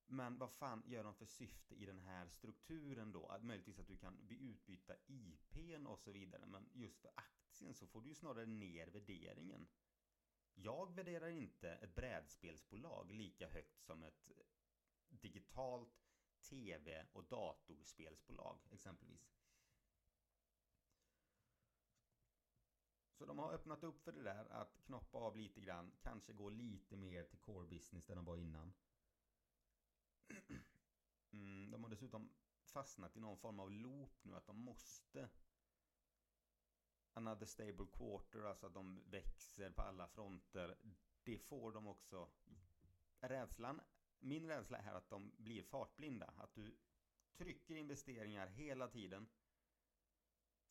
Men 0.07 0.37
vad 0.37 0.51
fan 0.51 0.83
gör 0.85 1.03
de 1.03 1.15
för 1.15 1.25
syfte 1.25 1.75
i 1.75 1.85
den 1.85 1.99
här 1.99 2.27
strukturen 2.27 3.11
då? 3.11 3.25
Att 3.25 3.43
möjligtvis 3.43 3.79
att 3.79 3.87
du 3.87 3.97
kan 3.97 4.19
utbyta 4.29 4.95
IPn 5.07 5.87
och 5.87 5.99
så 5.99 6.11
vidare. 6.11 6.45
Men 6.45 6.69
just 6.73 6.99
för 6.99 7.11
aktien 7.15 7.73
så 7.73 7.87
får 7.87 8.01
du 8.01 8.09
ju 8.09 8.15
snarare 8.15 8.45
ner 8.45 8.87
värderingen. 8.87 9.67
Jag 10.55 10.95
värderar 10.95 11.29
inte 11.29 11.69
ett 11.69 11.95
brädspelsbolag 11.95 13.11
lika 13.11 13.49
högt 13.49 13.81
som 13.81 14.03
ett 14.03 14.31
digitalt 15.09 16.05
tv 16.49 17.05
och 17.13 17.23
datorspelsbolag 17.23 18.59
exempelvis. 18.71 19.35
Så 23.17 23.25
de 23.25 23.39
har 23.39 23.53
öppnat 23.53 23.83
upp 23.83 24.03
för 24.03 24.11
det 24.11 24.23
där 24.23 24.45
att 24.45 24.81
knoppa 24.85 25.17
av 25.17 25.37
lite 25.37 25.61
grann, 25.61 25.91
kanske 26.01 26.33
gå 26.33 26.49
lite 26.49 26.97
mer 26.97 27.23
till 27.23 27.39
core 27.39 27.67
business 27.67 28.05
där 28.05 28.15
de 28.15 28.25
var 28.25 28.37
innan. 28.37 28.73
Mm, 31.31 31.71
de 31.71 31.83
har 31.83 31.89
dessutom 31.89 32.29
fastnat 32.63 33.17
i 33.17 33.19
någon 33.19 33.37
form 33.37 33.59
av 33.59 33.71
loop 33.71 34.23
nu 34.23 34.35
att 34.35 34.47
de 34.47 34.59
måste 34.59 35.29
Another 37.17 37.45
stable 37.45 37.85
quarter, 37.97 38.43
alltså 38.43 38.65
att 38.67 38.73
de 38.73 39.03
växer 39.09 39.69
på 39.69 39.81
alla 39.81 40.07
fronter. 40.07 40.77
Det 41.23 41.37
får 41.37 41.71
de 41.71 41.87
också. 41.87 42.29
Rädslan, 43.19 43.81
min 44.19 44.47
rädsla 44.47 44.77
är 44.77 44.93
att 44.93 45.09
de 45.09 45.31
blir 45.37 45.63
fartblinda. 45.63 46.33
Att 46.37 46.55
du 46.55 46.75
trycker 47.37 47.75
investeringar 47.75 48.47
hela 48.47 48.87
tiden 48.87 49.27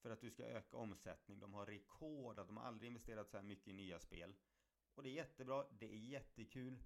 för 0.04 0.10
att 0.10 0.20
du 0.20 0.30
ska 0.30 0.44
öka 0.44 0.76
omsättning. 0.76 1.40
De 1.40 1.54
har 1.54 1.66
rekord, 1.66 2.38
att 2.38 2.46
de 2.46 2.56
har 2.56 2.64
aldrig 2.64 2.88
investerat 2.88 3.30
så 3.30 3.36
här 3.36 3.44
mycket 3.44 3.68
i 3.68 3.72
nya 3.72 4.00
spel. 4.00 4.34
Och 4.94 5.02
det 5.02 5.08
är 5.08 5.14
jättebra, 5.14 5.66
det 5.70 5.86
är 5.86 5.96
jättekul. 5.96 6.78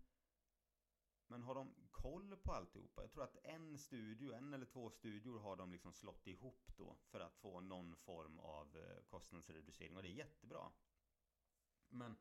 Men 1.29 1.43
har 1.43 1.55
de 1.55 1.75
koll 1.91 2.37
på 2.37 2.53
alltihopa? 2.53 3.03
Jag 3.03 3.13
tror 3.13 3.25
att 3.25 3.37
en 3.45 3.79
studio, 3.79 4.33
en 4.33 4.55
eller 4.55 4.67
två 4.67 4.91
studior 4.91 5.39
har 5.39 5.57
de 5.57 5.73
liksom 5.73 5.93
slått 5.93 6.27
ihop 6.27 6.73
då 6.77 6.97
för 7.05 7.21
att 7.21 7.37
få 7.37 7.61
någon 7.61 7.97
form 7.97 8.39
av 8.39 8.77
eh, 8.77 9.03
kostnadsreducering 9.05 9.97
och 9.97 10.03
det 10.03 10.09
är 10.09 10.13
jättebra. 10.13 10.73
Men 11.89 12.17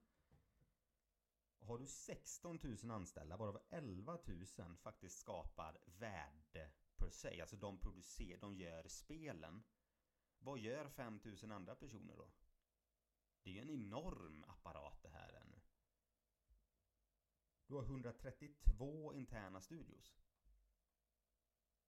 har 1.59 1.77
du 1.77 1.85
16 1.85 2.59
000 2.83 2.91
anställda 2.91 3.37
varav 3.37 3.59
11 3.69 4.19
000 4.57 4.75
faktiskt 4.75 5.19
skapar 5.19 5.77
värde 5.85 6.71
per 6.95 7.09
se, 7.09 7.41
alltså 7.41 7.55
de 7.55 7.77
producerar, 7.77 8.39
de 8.39 8.55
gör 8.55 8.87
spelen 8.87 9.63
vad 10.39 10.59
gör 10.59 10.89
5 10.89 11.19
000 11.23 11.51
andra 11.51 11.75
personer 11.75 12.15
då? 12.15 12.29
Det 13.43 13.49
är 13.49 13.53
ju 13.53 13.61
en 13.61 13.69
enorm 13.69 14.45
apparat 14.47 15.01
det 15.01 15.09
här 15.09 15.33
ännu. 15.33 15.56
Du 17.67 17.75
har 17.75 17.83
132 17.83 19.13
interna 19.13 19.61
studios. 19.61 20.15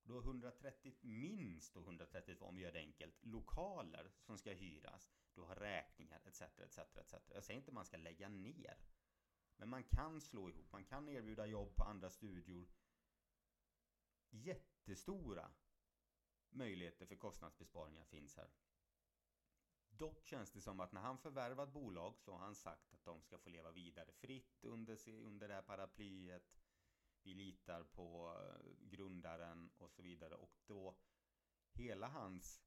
Du 0.04 0.14
har 0.14 0.22
130, 0.22 0.94
minst 1.02 1.76
132 1.76 2.46
om 2.46 2.56
vi 2.56 2.62
gör 2.62 2.72
det 2.72 2.80
enkelt, 2.80 3.26
lokaler 3.26 4.12
som 4.22 4.38
ska 4.38 4.52
hyras. 4.52 5.10
Du 5.34 5.42
har 5.42 5.56
räkningar 5.56 6.22
etc, 6.26 6.42
etc, 6.42 6.80
etc. 6.80 7.14
Jag 7.30 7.44
säger 7.44 7.58
inte 7.60 7.70
att 7.70 7.74
man 7.74 7.86
ska 7.86 7.98
lägga 7.98 8.30
ner. 8.30 8.78
Men 9.56 9.70
man 9.70 9.84
kan 9.84 10.22
slå 10.22 10.50
ihop, 10.50 10.72
man 10.72 10.86
kan 10.86 11.10
erbjuda 11.10 11.46
jobb 11.46 11.76
på 11.76 11.84
andra 11.84 12.10
studior. 12.10 12.68
Jättestora 14.30 15.52
möjligheter 16.50 17.06
för 17.06 17.16
kostnadsbesparingar 17.16 18.04
finns 18.04 18.38
här. 18.38 18.50
Dock 20.00 20.26
känns 20.26 20.52
det 20.52 20.62
som 20.62 20.80
att 20.80 20.92
när 20.92 21.02
han 21.02 21.18
förvärvat 21.18 21.74
bolag 21.74 22.18
så 22.18 22.32
har 22.32 22.40
han 22.40 22.56
sagt 22.56 22.94
att 22.94 23.06
de 23.06 23.22
ska 23.22 23.38
få 23.38 23.50
leva 23.50 23.72
vidare 23.72 24.12
fritt 24.12 24.64
under, 24.64 25.10
under 25.10 25.48
det 25.48 25.54
här 25.54 25.62
paraplyet. 25.62 26.60
Vi 27.24 27.34
litar 27.34 27.84
på 27.84 28.36
eh, 28.38 28.88
grundaren 28.90 29.72
och 29.78 29.92
så 29.92 30.02
vidare. 30.02 30.36
Och 30.36 30.58
då 30.66 30.96
hela 31.72 32.08
hans 32.08 32.62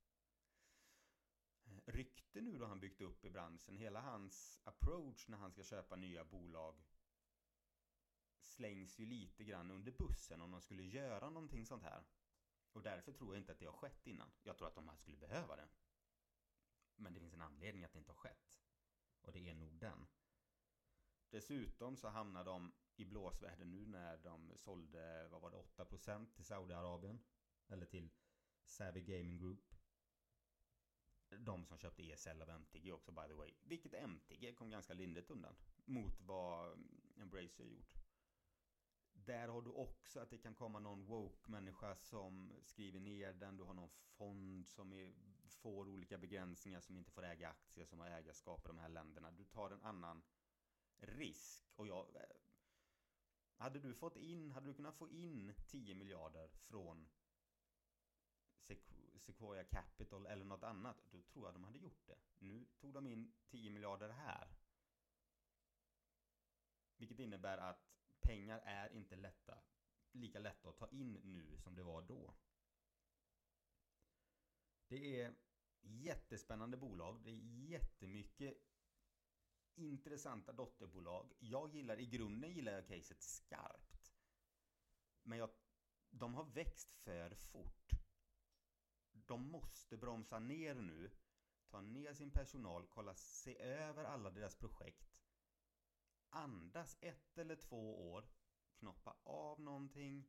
eh, 1.65 1.81
rykte 1.85 2.41
nu 2.41 2.59
då 2.59 2.67
han 2.67 2.81
byggt 2.81 3.01
upp 3.01 3.25
i 3.25 3.31
branschen, 3.31 3.77
hela 3.77 4.01
hans 4.01 4.61
approach 4.65 5.29
när 5.29 5.39
han 5.39 5.53
ska 5.53 5.63
köpa 5.63 5.97
nya 5.97 6.25
bolag 6.25 6.83
slängs 8.41 8.99
ju 8.99 9.07
lite 9.07 9.45
grann 9.45 9.71
under 9.71 9.93
bussen 9.93 10.41
om 10.41 10.51
de 10.51 10.61
skulle 10.61 10.83
göra 10.83 11.31
någonting 11.31 11.67
sånt 11.67 11.83
här. 11.83 12.05
Och 12.73 12.83
därför 12.83 13.13
tror 13.13 13.35
jag 13.35 13.41
inte 13.41 13.53
att 13.53 13.59
det 13.59 13.67
har 13.67 13.73
skett 13.73 14.07
innan. 14.07 14.31
Jag 14.43 14.57
tror 14.57 14.69
att 14.69 14.75
de 14.75 14.89
här 14.89 14.97
skulle 14.97 15.17
behöva 15.17 15.57
det. 15.57 15.69
Men 17.03 17.15
det 17.15 17.21
finns 17.21 17.35
en 17.35 17.41
anledning 17.41 17.85
att 17.85 17.93
det 17.93 17.99
inte 17.99 18.11
har 18.11 18.17
skett. 18.17 18.61
Och 19.23 19.33
det 19.33 19.49
är 19.49 19.55
nog 19.55 19.79
den. 19.79 20.07
Dessutom 21.31 21.97
så 21.97 22.09
hamnar 22.09 22.45
de 22.45 22.73
i 22.97 23.05
blåsväder 23.05 23.65
nu 23.65 23.87
när 23.87 24.19
de 24.19 24.53
sålde, 24.57 25.29
vad 25.29 25.43
var 25.43 25.51
det, 25.51 25.57
8% 25.57 26.33
till 26.33 26.45
Saudiarabien. 26.45 27.21
Eller 27.69 27.87
till 27.87 28.11
Savvy 28.65 29.01
Gaming 29.01 29.39
Group. 29.39 29.75
De 31.39 31.67
som 31.67 31.79
köpte 31.79 32.03
ESL 32.03 32.43
av 32.43 32.51
MTG 32.51 32.93
också 32.93 33.13
by 33.13 33.29
the 33.29 33.35
way. 33.35 33.55
Vilket 33.63 33.95
MTG 33.95 34.55
kom 34.55 34.71
ganska 34.71 34.95
lindrigt 34.95 35.31
undan. 35.31 35.57
Mot 35.85 36.21
vad 36.21 36.79
Embracer 37.17 37.65
gjort. 37.65 37.95
Där 39.13 39.49
har 39.49 39.63
du 39.63 39.71
också 39.71 40.21
att 40.21 40.31
det 40.31 40.39
kan 40.39 40.55
komma 40.55 40.79
någon 40.79 41.05
woke-människa 41.05 41.97
som 41.97 42.53
skriver 42.65 43.01
ner 43.01 43.33
den. 43.33 43.57
Du 43.57 43.63
har 43.63 43.75
någon 43.75 43.91
fond 43.91 44.69
som 44.69 44.93
är, 44.93 45.13
får 45.55 45.89
olika 45.89 46.19
begränsningar 46.19 46.81
som 46.81 46.97
inte 46.97 47.11
får 47.11 47.25
äga 47.25 47.49
aktier 47.49 47.85
som 47.85 48.01
har 48.01 48.07
ägarskap 48.07 48.65
i 48.65 48.69
de 48.69 48.79
här 48.79 48.89
länderna. 48.89 49.31
Du 49.31 49.45
tar 49.45 49.71
en 49.71 49.83
annan 49.83 50.23
risk. 50.99 51.65
Och 51.77 51.87
jag... 51.87 52.17
Eh, 52.17 52.23
hade 53.57 53.79
du 53.79 53.95
fått 53.95 54.17
in, 54.17 54.51
hade 54.51 54.67
du 54.67 54.75
kunnat 54.75 54.97
få 54.97 55.09
in 55.09 55.55
10 55.67 55.95
miljarder 55.95 56.49
från 56.49 57.09
Sequoia 59.23 59.65
Capital 59.65 60.27
eller 60.27 60.45
något 60.45 60.63
annat, 60.63 61.05
då 61.11 61.23
tror 61.23 61.47
jag 61.47 61.55
de 61.55 61.65
hade 61.65 61.79
gjort 61.79 62.07
det. 62.07 62.19
Nu 62.39 62.67
tog 62.81 62.95
de 62.95 63.07
in 63.07 63.33
10 63.47 63.71
miljarder 63.71 64.09
här. 64.09 64.57
Vilket 66.97 67.19
innebär 67.19 67.59
att 67.59 67.93
pengar 68.21 68.59
är 68.65 68.93
inte 68.93 69.17
lätta, 69.17 69.59
lika 70.13 70.39
lätta 70.39 70.69
att 70.69 70.77
ta 70.77 70.89
in 70.89 71.13
nu 71.13 71.57
som 71.57 71.75
det 71.75 71.83
var 71.83 72.03
då. 72.03 72.35
Det 74.93 75.21
är 75.21 75.35
jättespännande 75.81 76.77
bolag. 76.77 77.21
Det 77.25 77.31
är 77.31 77.69
jättemycket 77.71 78.55
intressanta 79.75 80.53
dotterbolag. 80.53 81.33
Jag 81.39 81.75
gillar, 81.75 82.01
i 82.01 82.07
grunden 82.07 82.53
gillar 82.53 82.73
jag 82.73 82.87
caset 82.87 83.23
skarpt. 83.23 84.15
Men 85.23 85.39
jag, 85.39 85.51
de 86.11 86.35
har 86.35 86.45
växt 86.45 86.93
för 86.93 87.35
fort. 87.35 87.91
De 89.13 89.51
måste 89.51 89.97
bromsa 89.97 90.39
ner 90.39 90.75
nu, 90.75 91.11
ta 91.69 91.81
ner 91.81 92.15
sin 92.15 92.31
personal, 92.31 92.87
kolla, 92.87 93.15
se 93.15 93.59
över 93.59 94.05
alla 94.05 94.31
deras 94.31 94.57
projekt 94.57 95.13
andas 96.31 96.97
ett 97.01 97.39
eller 97.39 97.57
två 97.57 98.13
år, 98.13 98.25
knoppa 98.79 99.17
av 99.23 99.61
någonting, 99.61 100.29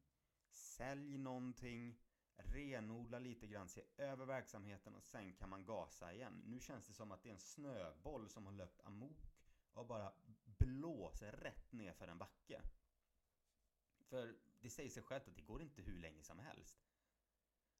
sälj 0.50 1.18
någonting, 1.18 2.00
renodla 2.38 3.20
lite 3.20 3.48
grann, 3.48 3.70
se 3.70 3.82
över 3.98 4.26
verksamheten 4.26 4.96
och 4.96 5.04
sen 5.04 5.34
kan 5.34 5.50
man 5.50 5.66
gasa 5.66 6.14
igen. 6.14 6.42
Nu 6.46 6.60
känns 6.60 6.88
det 6.88 6.94
som 6.94 7.12
att 7.12 7.24
det 7.24 7.30
är 7.30 7.34
en 7.34 7.40
snöboll 7.40 8.30
som 8.30 8.46
har 8.46 8.54
löpt 8.54 8.82
amok 8.82 9.34
och 9.74 9.88
bara 9.88 10.14
blåser 10.58 11.32
rätt 11.32 11.72
ner 11.72 11.94
för 11.94 12.08
en 12.08 12.18
backe. 12.18 12.62
För 14.00 14.36
det 14.60 14.70
säger 14.70 14.90
sig 14.90 15.04
självt 15.04 15.28
att 15.28 15.36
det 15.36 15.42
går 15.42 15.62
inte 15.62 15.82
hur 15.82 15.96
länge 15.96 16.24
som 16.24 16.40
helst. 16.40 16.78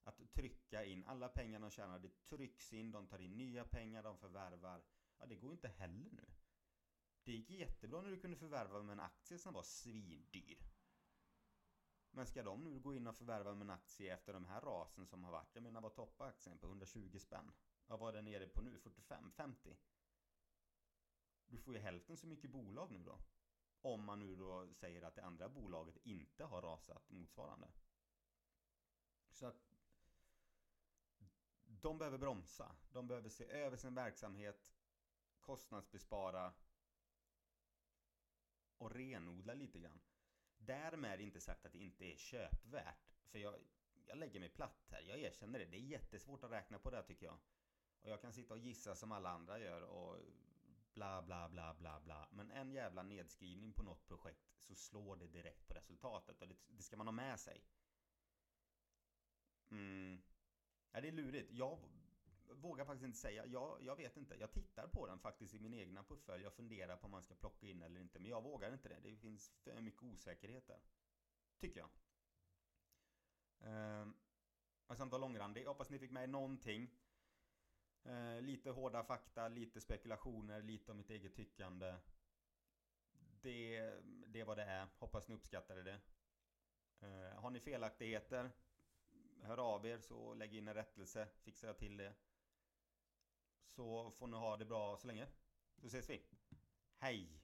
Att 0.04 0.32
trycka 0.32 0.84
in 0.84 1.04
alla 1.04 1.28
pengar 1.28 1.60
de 1.60 1.70
tjänar, 1.70 1.98
det 1.98 2.26
trycks 2.28 2.72
in, 2.72 2.90
de 2.90 3.06
tar 3.06 3.18
in 3.18 3.36
nya 3.36 3.64
pengar, 3.64 4.02
de 4.02 4.18
förvärvar. 4.18 4.84
Ja, 5.18 5.26
det 5.26 5.36
går 5.36 5.52
inte 5.52 5.68
heller 5.68 6.10
nu. 6.10 6.26
Det 7.24 7.32
gick 7.32 7.50
jättebra 7.50 8.02
när 8.02 8.10
du 8.10 8.20
kunde 8.20 8.36
förvärva 8.36 8.82
med 8.82 8.92
en 8.92 9.00
aktie 9.00 9.38
som 9.38 9.54
var 9.54 9.62
svindyr. 9.62 10.73
Men 12.16 12.26
ska 12.26 12.42
de 12.42 12.64
nu 12.64 12.78
gå 12.80 12.94
in 12.94 13.06
och 13.06 13.16
förvärva 13.16 13.54
med 13.54 13.64
en 13.64 13.70
aktie 13.70 14.14
efter 14.14 14.32
de 14.32 14.44
här 14.44 14.60
rasen 14.60 15.06
som 15.06 15.24
har 15.24 15.32
varit? 15.32 15.54
Jag 15.54 15.62
menar 15.62 15.80
vad 15.80 15.94
toppar 15.94 16.26
aktien 16.26 16.58
på 16.58 16.66
120 16.66 17.18
spänn? 17.18 17.52
Vad 17.86 17.98
var 17.98 18.12
den 18.12 18.24
nere 18.24 18.48
på 18.48 18.62
nu? 18.62 18.78
45? 18.78 19.32
50? 19.32 19.76
Du 21.46 21.58
får 21.58 21.74
ju 21.74 21.80
hälften 21.80 22.16
så 22.16 22.26
mycket 22.26 22.50
bolag 22.50 22.90
nu 22.90 23.02
då. 23.02 23.18
Om 23.80 24.04
man 24.04 24.20
nu 24.20 24.36
då 24.36 24.68
säger 24.72 25.02
att 25.02 25.14
det 25.14 25.24
andra 25.24 25.48
bolaget 25.48 25.96
inte 26.02 26.44
har 26.44 26.62
rasat 26.62 27.10
motsvarande. 27.10 27.68
Så 29.30 29.46
att 29.46 29.74
de 31.64 31.98
behöver 31.98 32.18
bromsa. 32.18 32.76
De 32.92 33.06
behöver 33.06 33.28
se 33.28 33.44
över 33.44 33.76
sin 33.76 33.94
verksamhet, 33.94 34.74
kostnadsbespara 35.40 36.52
och 38.78 38.90
renodla 38.90 39.54
lite 39.54 39.78
grann. 39.78 40.00
Därmed 40.66 41.20
inte 41.20 41.40
sagt 41.40 41.66
att 41.66 41.72
det 41.72 41.78
inte 41.78 42.04
är 42.04 42.16
köpvärt. 42.16 43.14
För 43.30 43.38
jag, 43.38 43.54
jag 44.06 44.18
lägger 44.18 44.40
mig 44.40 44.48
platt 44.48 44.88
här. 44.90 45.00
Jag 45.00 45.18
erkänner 45.18 45.58
det. 45.58 45.64
Det 45.64 45.76
är 45.76 45.80
jättesvårt 45.80 46.44
att 46.44 46.50
räkna 46.50 46.78
på 46.78 46.90
det 46.90 46.96
här 46.96 47.04
tycker 47.04 47.26
jag. 47.26 47.38
Och 48.02 48.10
jag 48.10 48.20
kan 48.20 48.32
sitta 48.32 48.54
och 48.54 48.60
gissa 48.60 48.94
som 48.94 49.12
alla 49.12 49.30
andra 49.30 49.58
gör 49.58 49.82
och 49.82 50.18
bla 50.94 51.22
bla 51.22 51.48
bla 51.48 51.74
bla 51.74 52.00
bla. 52.00 52.28
Men 52.32 52.50
en 52.50 52.72
jävla 52.72 53.02
nedskrivning 53.02 53.72
på 53.72 53.82
något 53.82 54.06
projekt 54.06 54.44
så 54.62 54.74
slår 54.74 55.16
det 55.16 55.26
direkt 55.26 55.66
på 55.68 55.74
resultatet. 55.74 56.40
Och 56.40 56.48
det, 56.48 56.56
det 56.68 56.82
ska 56.82 56.96
man 56.96 57.06
ha 57.06 57.12
med 57.12 57.40
sig. 57.40 57.64
Mm. 59.70 60.22
Ja, 60.92 61.00
det 61.00 61.08
är 61.08 61.12
lurigt. 61.12 61.50
Jag 61.52 61.78
vågar 62.50 62.84
faktiskt 62.84 63.04
inte 63.04 63.18
säga. 63.18 63.46
Jag, 63.46 63.78
jag 63.82 63.96
vet 63.96 64.16
inte. 64.16 64.34
Jag 64.34 64.52
tittar 64.52 64.86
på 64.88 65.06
den 65.06 65.18
faktiskt 65.18 65.54
i 65.54 65.58
min 65.58 65.74
egna 65.74 66.02
portfölj. 66.02 66.42
Jag 66.42 66.52
funderar 66.52 66.96
på 66.96 67.04
om 67.04 67.10
man 67.10 67.22
ska 67.22 67.34
plocka 67.34 67.66
in 67.66 67.82
eller 67.82 68.00
inte. 68.00 68.18
Men 68.18 68.30
jag 68.30 68.42
vågar 68.42 68.72
inte 68.72 68.88
det. 68.88 69.00
Det 69.02 69.16
finns 69.16 69.52
för 69.64 69.80
mycket 69.80 70.02
osäkerhet 70.02 70.66
där. 70.66 70.80
Tycker 71.58 71.80
jag. 71.80 71.88
Eh, 73.60 74.08
jag 74.86 74.96
ska 74.96 75.02
inte 75.02 75.12
vara 75.12 75.20
långrandig. 75.20 75.62
Jag 75.62 75.68
hoppas 75.68 75.90
ni 75.90 75.98
fick 75.98 76.10
med 76.10 76.30
någonting. 76.30 76.90
Eh, 78.04 78.40
lite 78.40 78.70
hårda 78.70 79.04
fakta, 79.04 79.48
lite 79.48 79.80
spekulationer, 79.80 80.62
lite 80.62 80.90
om 80.90 80.96
mitt 80.98 81.10
eget 81.10 81.34
tyckande. 81.34 81.94
Det, 83.40 83.92
det 84.26 84.40
är 84.40 84.44
vad 84.44 84.56
det 84.56 84.64
är. 84.64 84.88
Hoppas 84.98 85.28
ni 85.28 85.34
uppskattade 85.34 85.82
det. 85.82 86.00
Eh, 87.00 87.40
har 87.40 87.50
ni 87.50 87.60
felaktigheter? 87.60 88.50
Hör 89.42 89.58
av 89.58 89.86
er 89.86 89.98
så 89.98 90.34
lägg 90.34 90.54
in 90.54 90.68
en 90.68 90.74
rättelse. 90.74 91.28
Fixar 91.42 91.68
jag 91.68 91.78
till 91.78 91.96
det. 91.96 92.14
Så 93.76 94.10
får 94.10 94.26
ni 94.26 94.36
ha 94.36 94.56
det 94.56 94.64
bra 94.64 94.96
så 94.96 95.06
länge. 95.06 95.26
Så 95.80 95.86
ses 95.86 96.10
vi. 96.10 96.22
Hej! 96.98 97.43